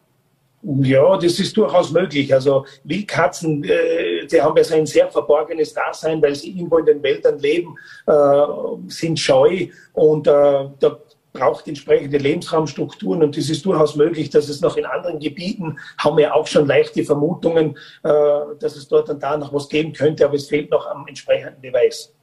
[0.67, 2.33] Ja, das ist durchaus möglich.
[2.33, 6.87] Also Wildkatzen, äh, die haben ja so ein sehr verborgenes Dasein, weil sie irgendwo in
[6.87, 8.47] den Wäldern leben, äh,
[8.89, 10.99] sind scheu und äh, da
[11.35, 16.17] braucht entsprechende Lebensraumstrukturen und es ist durchaus möglich, dass es noch in anderen Gebieten, haben
[16.17, 18.11] wir auch schon leichte Vermutungen, äh,
[18.59, 21.61] dass es dort und da noch was geben könnte, aber es fehlt noch am entsprechenden
[21.61, 22.14] Beweis.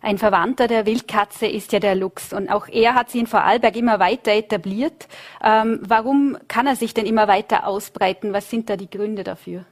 [0.00, 3.76] Ein Verwandter der Wildkatze ist ja der Luchs und auch er hat sich in Vorarlberg
[3.76, 5.08] immer weiter etabliert.
[5.42, 8.32] Ähm, warum kann er sich denn immer weiter ausbreiten?
[8.32, 9.64] Was sind da die Gründe dafür?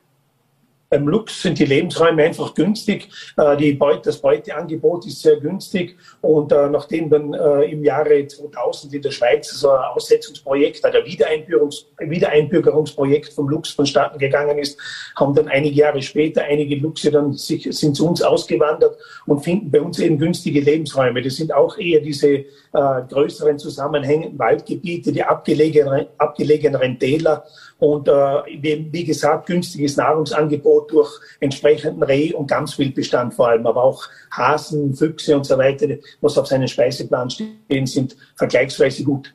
[0.96, 3.10] Beim Lux sind die Lebensräume einfach günstig.
[3.36, 5.98] Äh, die Beute, das Beuteangebot ist sehr günstig.
[6.22, 10.94] Und äh, nachdem dann äh, im Jahre 2000 in der Schweiz so ein Aussetzungsprojekt, ein
[11.04, 14.80] Wiedereinbürgerungs Wiedereinbürgerungsprojekt vom Lux vonstatten gegangen ist,
[15.16, 19.70] haben dann einige Jahre später einige Luxe dann sich, sind zu uns ausgewandert und finden
[19.70, 21.20] bei uns eben günstige Lebensräume.
[21.20, 27.44] Das sind auch eher diese äh, größeren zusammenhängenden Waldgebiete, die abgelegenen, abgelegeneren Täler
[27.78, 31.10] und äh, wie, gesagt, günstiges Nahrungsangebot durch
[31.40, 35.86] entsprechenden Reh- und Gamswildbestand vor allem, aber auch Hasen, Füchse und so weiter,
[36.20, 39.34] was auf seinem Speiseplan stehen, sind vergleichsweise gut.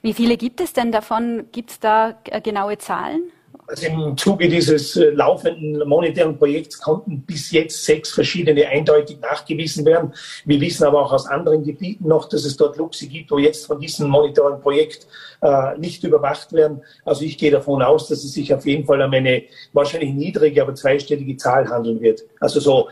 [0.00, 1.44] Wie viele gibt es denn davon?
[1.52, 3.32] Gibt es da äh, genaue Zahlen?
[3.66, 9.84] Also im Zuge dieses äh, laufenden monetären Projekts konnten bis jetzt sechs verschiedene eindeutig nachgewiesen
[9.86, 10.12] werden.
[10.44, 13.66] Wir wissen aber auch aus anderen Gebieten noch, dass es dort Luchse gibt, wo jetzt
[13.66, 15.06] von diesem monetären Projekt
[15.42, 16.82] äh, nicht überwacht werden.
[17.04, 20.60] Also ich gehe davon aus, dass es sich auf jeden Fall um eine wahrscheinlich niedrige,
[20.62, 22.22] aber zweistellige Zahl handeln wird.
[22.40, 22.88] Also so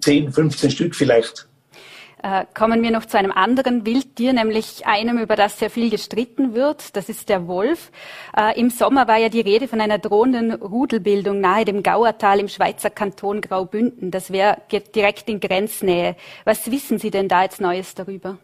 [0.00, 1.49] 10, 15 Stück vielleicht.
[2.22, 6.54] Äh, kommen wir noch zu einem anderen Wildtier, nämlich einem, über das sehr viel gestritten
[6.54, 6.96] wird.
[6.96, 7.90] Das ist der Wolf.
[8.36, 12.48] Äh, Im Sommer war ja die Rede von einer drohenden Rudelbildung nahe dem Gauertal im
[12.48, 14.10] Schweizer Kanton Graubünden.
[14.10, 14.58] Das wäre
[14.94, 16.16] direkt in Grenznähe.
[16.44, 18.38] Was wissen Sie denn da jetzt Neues darüber?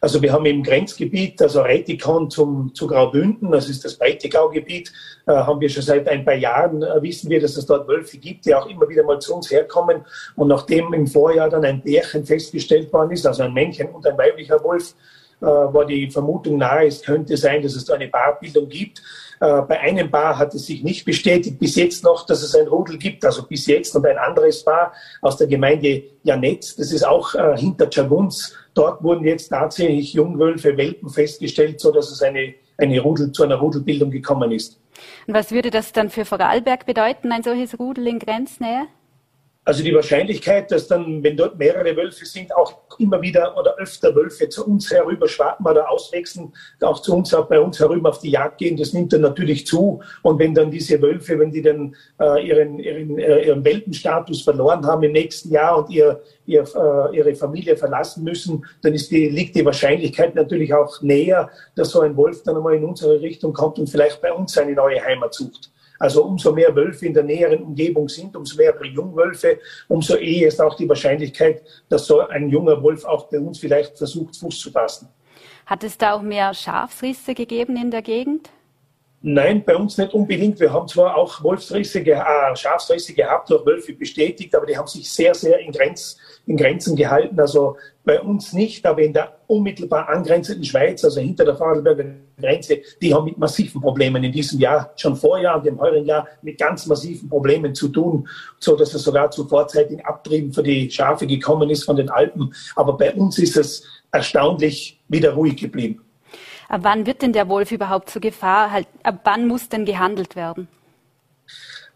[0.00, 4.92] Also wir haben im Grenzgebiet, also Reitikon zum, zu Graubünden, das ist das Breitigau-Gebiet,
[5.26, 8.18] äh, haben wir schon seit ein paar Jahren, äh, wissen wir, dass es dort Wölfe
[8.18, 10.04] gibt, die auch immer wieder mal zu uns herkommen.
[10.34, 14.18] Und nachdem im Vorjahr dann ein Bärchen festgestellt worden ist, also ein Männchen und ein
[14.18, 14.94] weiblicher Wolf,
[15.40, 19.02] äh, war die Vermutung nahe, es könnte sein, dass es da eine Paarbildung gibt.
[19.40, 22.66] Äh, bei einem Paar hat es sich nicht bestätigt, bis jetzt noch, dass es ein
[22.68, 27.06] Rudel gibt, also bis jetzt und ein anderes Paar aus der Gemeinde Janetz, das ist
[27.06, 28.54] auch äh, hinter Chagunz.
[28.74, 33.56] Dort wurden jetzt tatsächlich Jungwölfe, Welpen festgestellt, so dass es eine, eine Rudel, zu einer
[33.56, 34.78] Rudelbildung gekommen ist.
[35.26, 38.86] Und was würde das dann für Vorarlberg bedeuten, ein solches Rudel in Grenznähe?
[39.66, 44.14] Also die Wahrscheinlichkeit, dass dann, wenn dort mehrere Wölfe sind, auch immer wieder oder öfter
[44.14, 46.52] Wölfe zu uns herüber schwappen oder auswechseln,
[46.82, 49.66] auch zu uns, auch bei uns herüber auf die Jagd gehen, das nimmt dann natürlich
[49.66, 50.00] zu.
[50.22, 54.86] Und wenn dann diese Wölfe, wenn die dann äh, ihren, ihren, äh, ihren Welpenstatus verloren
[54.86, 59.28] haben im nächsten Jahr und ihr, ihr, äh, ihre Familie verlassen müssen, dann ist die,
[59.30, 63.52] liegt die Wahrscheinlichkeit natürlich auch näher, dass so ein Wolf dann einmal in unsere Richtung
[63.52, 65.72] kommt und vielleicht bei uns eine neue Heimat sucht.
[65.98, 70.60] Also umso mehr Wölfe in der näheren Umgebung sind, umso mehr Jungwölfe, umso eher ist
[70.60, 74.70] auch die Wahrscheinlichkeit, dass so ein junger Wolf auch bei uns vielleicht versucht, Fuß zu
[74.70, 75.08] fassen.
[75.66, 78.50] Hat es da auch mehr Schafsrisse gegeben in der Gegend?
[79.22, 80.60] Nein, bei uns nicht unbedingt.
[80.60, 85.10] Wir haben zwar auch Wolfsrisse, äh, Schafsrisse gehabt, durch Wölfe bestätigt, aber die haben sich
[85.10, 86.16] sehr, sehr in, Grenz,
[86.46, 87.40] in Grenzen gehalten.
[87.40, 87.76] Also
[88.06, 92.04] bei uns nicht, aber in der unmittelbar angrenzenden Schweiz, also hinter der Vorarlberger
[92.40, 96.28] Grenze, die haben mit massiven Problemen in diesem Jahr, schon vorjahr und im heurigen Jahr,
[96.40, 98.28] mit ganz massiven Problemen zu tun,
[98.60, 102.54] so dass es sogar zu vorzeitigen Abtrieben für die Schafe gekommen ist von den Alpen.
[102.76, 106.00] Aber bei uns ist es erstaunlich wieder ruhig geblieben.
[106.68, 108.70] Ab wann wird denn der Wolf überhaupt zur Gefahr?
[108.70, 110.68] Halt, ab wann muss denn gehandelt werden?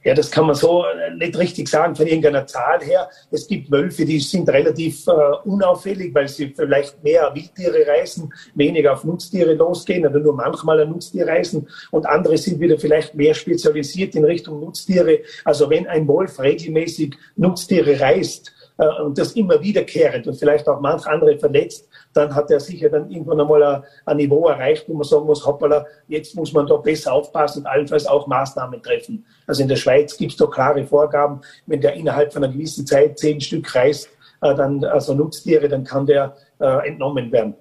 [0.02, 3.10] Ja, das kann man so äh, nicht richtig sagen von irgendeiner Zahl her.
[3.30, 5.10] Es gibt Wölfe, die sind relativ äh,
[5.44, 10.88] unauffällig, weil sie vielleicht mehr Wildtiere reißen, weniger auf Nutztiere losgehen oder nur manchmal ein
[10.88, 11.68] Nutztier reißen.
[11.90, 15.20] Und andere sind wieder vielleicht mehr spezialisiert in Richtung Nutztiere.
[15.44, 20.80] Also wenn ein Wolf regelmäßig Nutztiere reißt, äh, und das immer wiederkehrend und vielleicht auch
[20.80, 24.94] manch andere verletzt, dann hat er sicher dann irgendwann einmal ein, ein Niveau erreicht, wo
[24.94, 29.24] man sagen muss, hoppala, jetzt muss man da besser aufpassen und allenfalls auch Maßnahmen treffen.
[29.46, 32.86] Also in der Schweiz gibt es da klare Vorgaben, wenn der innerhalb von einer gewissen
[32.86, 34.08] Zeit zehn Stück reißt,
[34.40, 37.54] äh, dann, also Nutztiere, dann kann der äh, entnommen werden.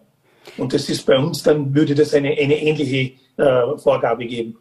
[0.58, 4.58] Und das ist bei uns, dann würde das eine, eine ähnliche äh, Vorgabe geben.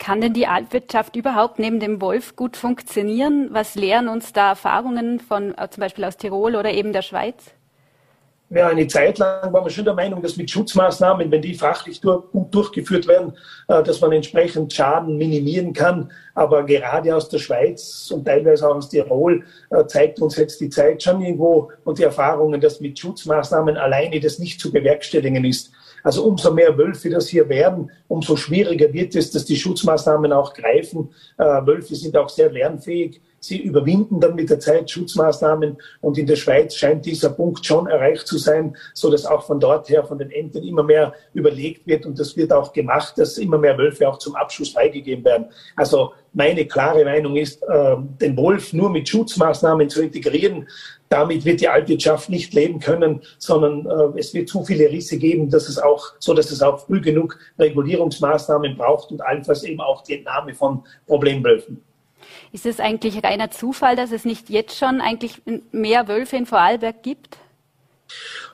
[0.00, 3.50] Kann denn die Alpwirtschaft überhaupt neben dem Wolf gut funktionieren?
[3.52, 7.52] Was lehren uns da Erfahrungen von äh, zum Beispiel aus Tirol oder eben der Schweiz?
[8.48, 12.00] Ja, eine Zeit lang war man schon der Meinung, dass mit Schutzmaßnahmen, wenn die fachlich
[12.00, 13.34] gut durchgeführt werden,
[13.68, 16.10] äh, dass man entsprechend Schaden minimieren kann.
[16.34, 20.70] Aber gerade aus der Schweiz und teilweise auch aus Tirol äh, zeigt uns jetzt die
[20.70, 25.72] Zeit schon irgendwo und die Erfahrungen, dass mit Schutzmaßnahmen alleine das nicht zu bewerkstelligen ist.
[26.02, 30.54] Also umso mehr Wölfe das hier werden, umso schwieriger wird es, dass die Schutzmaßnahmen auch
[30.54, 31.10] greifen.
[31.38, 33.20] Äh, Wölfe sind auch sehr lernfähig.
[33.40, 37.86] Sie überwinden dann mit der Zeit Schutzmaßnahmen und in der Schweiz scheint dieser Punkt schon
[37.86, 41.86] erreicht zu sein, so dass auch von dort her, von den Ämtern immer mehr überlegt
[41.86, 45.46] wird und das wird auch gemacht, dass immer mehr Wölfe auch zum Abschuss freigegeben werden.
[45.74, 50.68] Also meine klare Meinung ist, äh, den Wolf nur mit Schutzmaßnahmen zu integrieren,
[51.08, 55.50] damit wird die Altwirtschaft nicht leben können, sondern äh, es wird zu viele Risse geben,
[55.50, 60.02] dass es auch, so dass es auch früh genug Regulierungsmaßnahmen braucht und allenfalls eben auch
[60.02, 61.82] die Entnahme von Problemwölfen.
[62.52, 67.02] Ist es eigentlich reiner Zufall, dass es nicht jetzt schon eigentlich mehr Wölfe in Vorarlberg
[67.02, 67.38] gibt?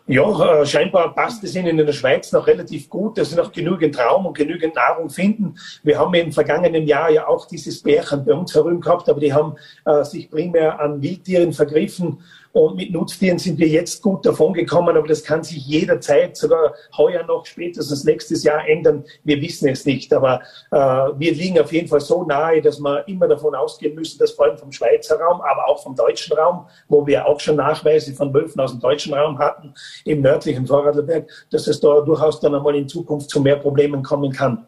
[0.08, 3.50] Ja, äh, scheinbar passt es ihnen in der Schweiz noch relativ gut, dass sie noch
[3.50, 5.56] genügend Raum und genügend Nahrung finden.
[5.82, 9.32] Wir haben im vergangenen Jahr ja auch dieses Bärchen bei uns herum gehabt, aber die
[9.32, 12.20] haben äh, sich primär an Wildtieren vergriffen
[12.56, 16.72] und mit Nutztieren sind wir jetzt gut davon gekommen, aber das kann sich jederzeit, sogar
[16.96, 19.04] heuer noch, spätestens nächstes Jahr ändern.
[19.24, 20.10] Wir wissen es nicht.
[20.14, 20.40] Aber
[20.70, 24.30] äh, wir liegen auf jeden Fall so nahe, dass wir immer davon ausgehen müssen, dass
[24.30, 28.14] vor allem vom Schweizer Raum, aber auch vom deutschen Raum, wo wir auch schon Nachweise
[28.14, 29.74] von Wölfen aus dem deutschen Raum hatten,
[30.06, 34.32] im nördlichen Vorarlberg, dass es da durchaus dann einmal in Zukunft zu mehr Problemen kommen
[34.32, 34.66] kann.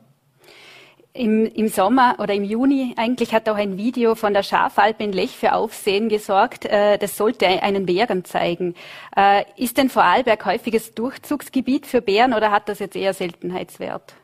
[1.18, 5.12] Im, Im Sommer oder im Juni eigentlich hat auch ein Video von der Schafalpe in
[5.12, 6.64] Lech für Aufsehen gesorgt.
[6.64, 8.76] Äh, das sollte einen Bären zeigen.
[9.16, 14.14] Äh, ist denn Vorarlberg häufiges Durchzugsgebiet für Bären oder hat das jetzt eher Seltenheitswert?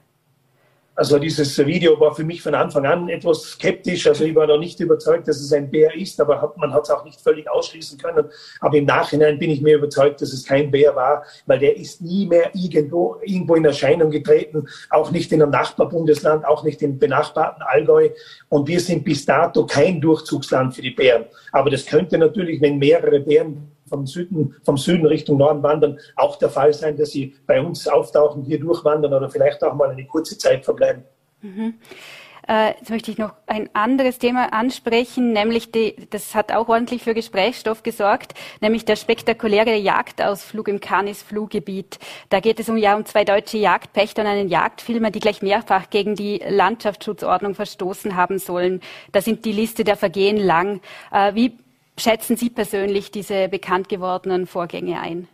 [0.97, 4.07] Also dieses Video war für mich von Anfang an etwas skeptisch.
[4.07, 6.91] Also ich war noch nicht überzeugt, dass es ein Bär ist, aber man hat es
[6.91, 8.27] auch nicht völlig ausschließen können.
[8.61, 12.01] Aber im Nachhinein bin ich mir überzeugt, dass es kein Bär war, weil der ist
[12.01, 16.99] nie mehr irgendwo, irgendwo in Erscheinung getreten, auch nicht in einem Nachbarbundesland, auch nicht im
[16.99, 18.11] benachbarten Allgäu.
[18.49, 21.25] Und wir sind bis dato kein Durchzugsland für die Bären.
[21.51, 26.37] Aber das könnte natürlich, wenn mehrere Bären vom Süden, vom Süden Richtung Norden wandern, auch
[26.37, 30.05] der Fall sein, dass sie bei uns auftauchen, hier durchwandern oder vielleicht auch mal eine
[30.07, 31.05] kurze Zeit verbleiben.
[31.43, 31.75] Mhm.
[32.47, 37.03] Äh, jetzt möchte ich noch ein anderes Thema ansprechen, nämlich die, das hat auch ordentlich
[37.03, 41.99] für Gesprächsstoff gesorgt, nämlich der spektakuläre Jagdausflug im Canis-Fluggebiet.
[42.29, 45.89] Da geht es um, ja, um zwei deutsche Jagdpächter und einen Jagdfilmer, die gleich mehrfach
[45.89, 48.81] gegen die Landschaftsschutzordnung verstoßen haben sollen.
[49.13, 50.83] Da sind die Liste der Vergehen lang.
[51.13, 51.64] Äh, wie
[51.99, 55.29] schätzen Sie persönlich diese bekannt gewordenen Vorgänge ein?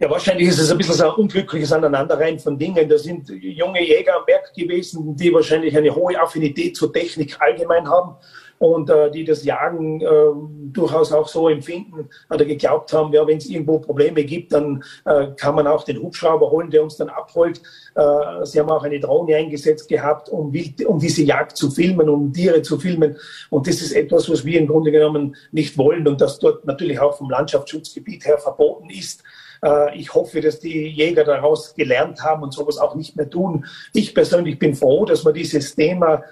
[0.00, 2.88] Ja, wahrscheinlich ist es ein bisschen so ein unglückliches Aneinanderreihen von Dingen.
[2.88, 7.88] Da sind junge Jäger am Berg gewesen, die wahrscheinlich eine hohe Affinität zur Technik allgemein
[7.88, 8.16] haben
[8.58, 10.06] und äh, die das Jagen äh,
[10.72, 15.28] durchaus auch so empfinden oder geglaubt haben, ja, wenn es irgendwo Probleme gibt, dann äh,
[15.36, 17.60] kann man auch den Hubschrauber holen, der uns dann abholt.
[17.94, 22.08] Äh, sie haben auch eine Drohne eingesetzt gehabt, um, wild, um diese Jagd zu filmen,
[22.08, 23.16] um Tiere zu filmen.
[23.50, 26.98] Und das ist etwas, was wir im Grunde genommen nicht wollen und das dort natürlich
[27.00, 29.22] auch vom Landschaftsschutzgebiet her verboten ist.
[29.62, 33.66] Äh, ich hoffe, dass die Jäger daraus gelernt haben und sowas auch nicht mehr tun.
[33.92, 36.22] Ich persönlich bin froh, dass man dieses Thema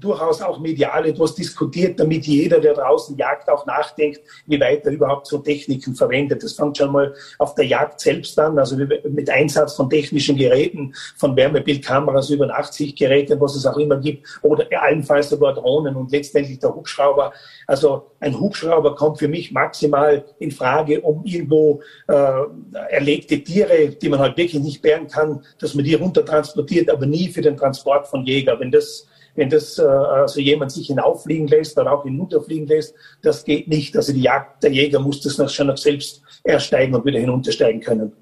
[0.00, 4.92] durchaus auch medial etwas diskutiert, damit jeder, der draußen jagt, auch nachdenkt, wie weit er
[4.92, 6.42] überhaupt so Techniken verwendet.
[6.42, 10.92] Das fängt schon mal auf der Jagd selbst an, also mit Einsatz von technischen Geräten,
[11.16, 16.58] von Wärmebildkameras über Nachtsichtgeräten, was es auch immer gibt, oder allenfalls sogar Drohnen und letztendlich
[16.58, 17.32] der Hubschrauber.
[17.66, 22.42] Also ein Hubschrauber kommt für mich maximal in Frage, um irgendwo äh,
[22.90, 27.28] erlegte Tiere, die man halt wirklich nicht bären kann, dass man die runtertransportiert, aber nie
[27.28, 28.60] für den Transport von Jäger.
[28.60, 29.06] Wenn das
[29.40, 33.96] wenn das äh, also jemand sich hinauffliegen lässt oder auch hinunterfliegen lässt, das geht nicht.
[33.96, 37.80] Also die Jagd, der Jäger muss das noch, schon noch selbst ersteigen und wieder hinuntersteigen
[37.80, 38.12] können.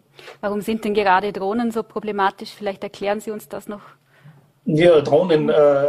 [0.40, 2.50] Warum sind denn gerade Drohnen so problematisch?
[2.56, 3.82] Vielleicht erklären Sie uns das noch.
[4.70, 5.86] Ja, Drohnen, äh,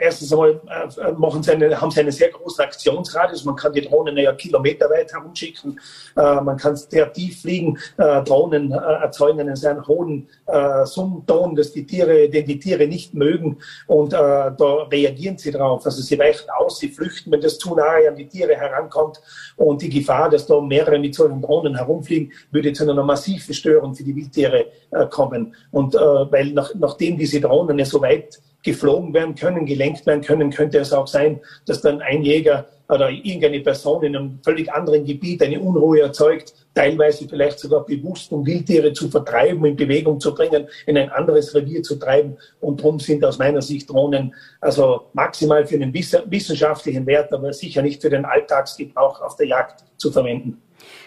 [0.00, 3.44] erstens einmal äh, machen sie eine, haben sie einen sehr großen Aktionsradius.
[3.44, 5.78] Man kann die Drohnen ja kilometerweit herumschicken.
[6.16, 7.78] Äh, man kann sehr tief fliegen.
[7.96, 12.88] Äh, Drohnen äh, erzeugen einen sehr hohen äh, Summton, dass die Tiere, den die Tiere
[12.88, 13.58] nicht mögen.
[13.86, 15.86] Und äh, da reagieren sie drauf.
[15.86, 19.20] Also sie weichen aus, sie flüchten, wenn das zu nahe an die Tiere herankommt.
[19.54, 23.94] Und die Gefahr, dass da mehrere mit solchen Drohnen herumfliegen, würde zu einer massiven Störung
[23.94, 25.54] für die Wildtiere äh, kommen.
[25.70, 28.07] Und äh, weil nach, nachdem diese Drohnen ja so weit
[28.62, 33.10] geflogen werden können, gelenkt werden können, könnte es auch sein, dass dann ein Jäger oder
[33.10, 38.46] irgendeine Person in einem völlig anderen Gebiet eine Unruhe erzeugt, teilweise vielleicht sogar bewusst, um
[38.46, 42.38] Wildtiere zu vertreiben, in Bewegung zu bringen, in ein anderes Revier zu treiben.
[42.60, 47.82] Und darum sind aus meiner Sicht Drohnen also maximal für den wissenschaftlichen Wert, aber sicher
[47.82, 50.62] nicht für den Alltagsgebrauch auf der Jagd zu verwenden.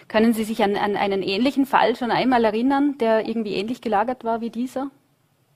[0.06, 4.24] Können Sie sich an, an einen ähnlichen Fall schon einmal erinnern, der irgendwie ähnlich gelagert
[4.24, 4.90] war wie dieser?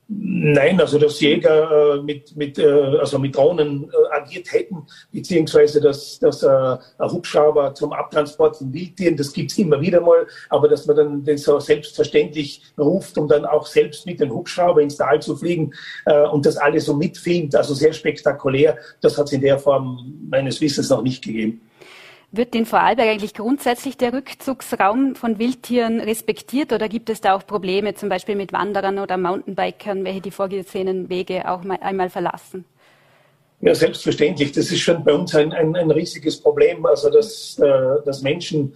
[0.09, 5.81] Nein, also dass Jäger äh, mit, mit, äh, also mit Drohnen äh, agiert hätten, beziehungsweise
[5.81, 10.69] dass, dass äh, ein Hubschrauber zum Abtransport von Wildtieren, das gibt's immer wieder mal, aber
[10.69, 14.95] dass man dann den so selbstverständlich ruft, um dann auch selbst mit dem Hubschrauber ins
[14.95, 15.73] Tal zu fliegen
[16.05, 20.25] äh, und das alles so mitfilmt, also sehr spektakulär, das hat es in der Form
[20.29, 21.66] meines Wissens noch nicht gegeben.
[22.37, 27.47] Wird in Vorarlberg eigentlich grundsätzlich der Rückzugsraum von Wildtieren respektiert oder gibt es da auch
[27.47, 32.63] Probleme, zum Beispiel mit Wanderern oder Mountainbikern, welche die vorgesehenen Wege auch mal einmal verlassen?
[33.61, 34.51] Ja, selbstverständlich.
[34.51, 38.75] Das ist schon bei uns ein, ein, ein riesiges Problem, also dass, äh, dass Menschen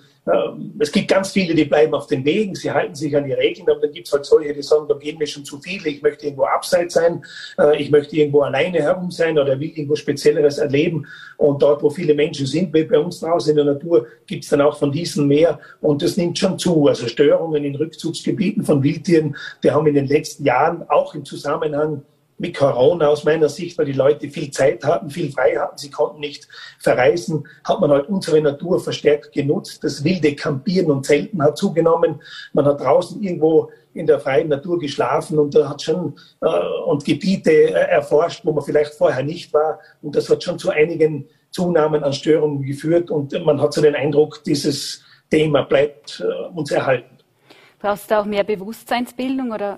[0.78, 3.68] es gibt ganz viele, die bleiben auf den Wegen, sie halten sich an die Regeln,
[3.68, 6.04] aber dann gibt es halt solche, die sagen, da gehen mir schon zu viele, ich
[6.04, 7.24] möchte irgendwo abseits sein,
[7.58, 11.08] äh, ich möchte irgendwo alleine herum sein oder will irgendwo Spezielleres erleben.
[11.38, 14.52] Und dort, wo viele Menschen sind, wie bei uns draußen in der Natur, gibt es
[14.52, 16.88] dann auch von diesen mehr und das nimmt schon zu.
[16.88, 22.04] Also Störungen in Rückzugsgebieten von Wildtieren, die haben in den letzten Jahren auch im Zusammenhang
[22.42, 25.92] mit Corona aus meiner Sicht, weil die Leute viel Zeit hatten, viel frei hatten, sie
[25.92, 26.48] konnten nicht
[26.80, 29.84] verreisen, hat man halt unsere Natur verstärkt genutzt.
[29.84, 32.20] Das wilde Campieren und Zelten hat zugenommen.
[32.54, 36.48] Man hat draußen irgendwo in der freien Natur geschlafen und hat schon äh,
[36.88, 39.80] und Gebiete äh, erforscht, wo man vielleicht vorher nicht war.
[40.02, 43.94] Und das hat schon zu einigen Zunahmen an Störungen geführt und man hat so den
[43.94, 47.18] Eindruck, dieses Thema bleibt äh, uns erhalten.
[47.78, 49.78] Brauchst du auch mehr Bewusstseinsbildung oder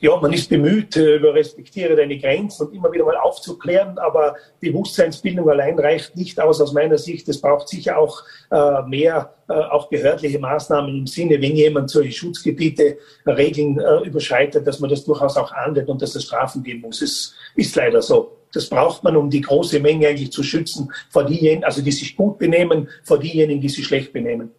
[0.00, 4.36] ja, man ist bemüht, äh, über respektiere deine Grenzen und immer wieder mal aufzuklären, aber
[4.60, 7.28] Bewusstseinsbildung allein reicht nicht aus aus meiner Sicht.
[7.28, 12.12] Es braucht sicher auch äh, mehr, äh, auch behördliche Maßnahmen im Sinne, wenn jemand solche
[12.12, 16.82] Schutzgebiete, Regeln äh, überschreitet, dass man das durchaus auch ahndet und dass es Strafen geben
[16.82, 17.02] muss.
[17.02, 18.36] Es ist leider so.
[18.52, 22.16] Das braucht man, um die große Menge eigentlich zu schützen vor diejenigen, also die sich
[22.16, 24.52] gut benehmen, vor diejenigen, die sich schlecht benehmen.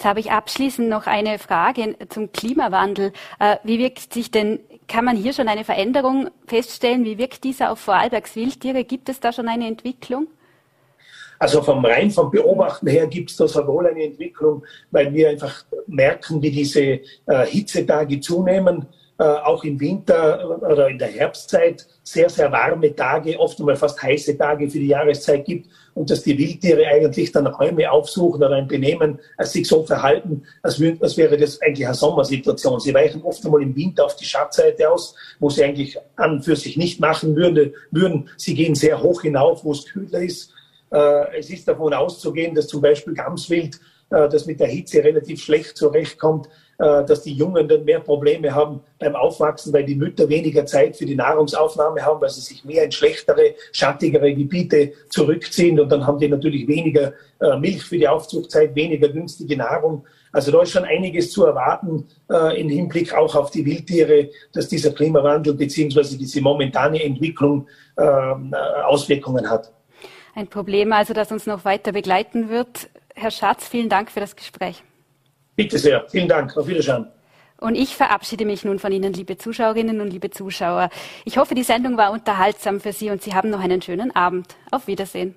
[0.00, 3.12] Jetzt habe ich abschließend noch eine Frage zum Klimawandel.
[3.38, 4.60] Äh, wie wirkt sich denn,
[4.90, 7.04] kann man hier schon eine Veränderung feststellen?
[7.04, 8.84] Wie wirkt dieser auf Vorarlbergs Wildtiere?
[8.84, 10.26] Gibt es da schon eine Entwicklung?
[11.38, 15.30] Also vom rein vom Beobachten her gibt es da sehr wohl eine Entwicklung, weil wir
[15.30, 17.00] einfach merken, wie diese äh,
[17.46, 18.86] Hitzetage zunehmen.
[19.20, 24.02] Äh, auch im Winter oder in der Herbstzeit sehr, sehr warme Tage, oft einmal fast
[24.02, 28.56] heiße Tage für die Jahreszeit gibt und dass die Wildtiere eigentlich dann Räume aufsuchen oder
[28.56, 32.80] ein Benehmen, als sich so verhalten, als, als wäre das eigentlich eine Sommersituation.
[32.80, 36.56] Sie weichen oft einmal im Winter auf die Schattseite aus, wo sie eigentlich an für
[36.56, 37.74] sich nicht machen würden.
[37.90, 38.30] würden.
[38.38, 40.50] Sie gehen sehr hoch hinauf, wo es kühler ist.
[40.90, 45.42] Äh, es ist davon auszugehen, dass zum Beispiel Gamswild, äh, das mit der Hitze relativ
[45.42, 46.50] schlecht zurechtkommt, äh,
[46.80, 51.04] dass die Jungen dann mehr Probleme haben beim Aufwachsen, weil die Mütter weniger Zeit für
[51.04, 56.18] die Nahrungsaufnahme haben, weil sie sich mehr in schlechtere, schattigere Gebiete zurückziehen und dann haben
[56.18, 60.06] die natürlich weniger äh, Milch für die Aufzuchtzeit, weniger günstige Nahrung.
[60.32, 64.68] Also da ist schon einiges zu erwarten äh, im Hinblick auch auf die Wildtiere, dass
[64.68, 67.66] dieser Klimawandel beziehungsweise diese momentane Entwicklung
[67.98, 68.54] ähm,
[68.84, 69.72] Auswirkungen hat.
[70.34, 72.88] Ein Problem also, das uns noch weiter begleiten wird.
[73.14, 74.82] Herr Schatz, vielen Dank für das Gespräch.
[75.56, 76.06] Bitte sehr.
[76.08, 76.56] Vielen Dank.
[76.56, 77.06] Auf Wiedersehen.
[77.58, 80.88] Und ich verabschiede mich nun von Ihnen, liebe Zuschauerinnen und liebe Zuschauer.
[81.26, 84.56] Ich hoffe, die Sendung war unterhaltsam für Sie und Sie haben noch einen schönen Abend.
[84.70, 85.36] Auf Wiedersehen.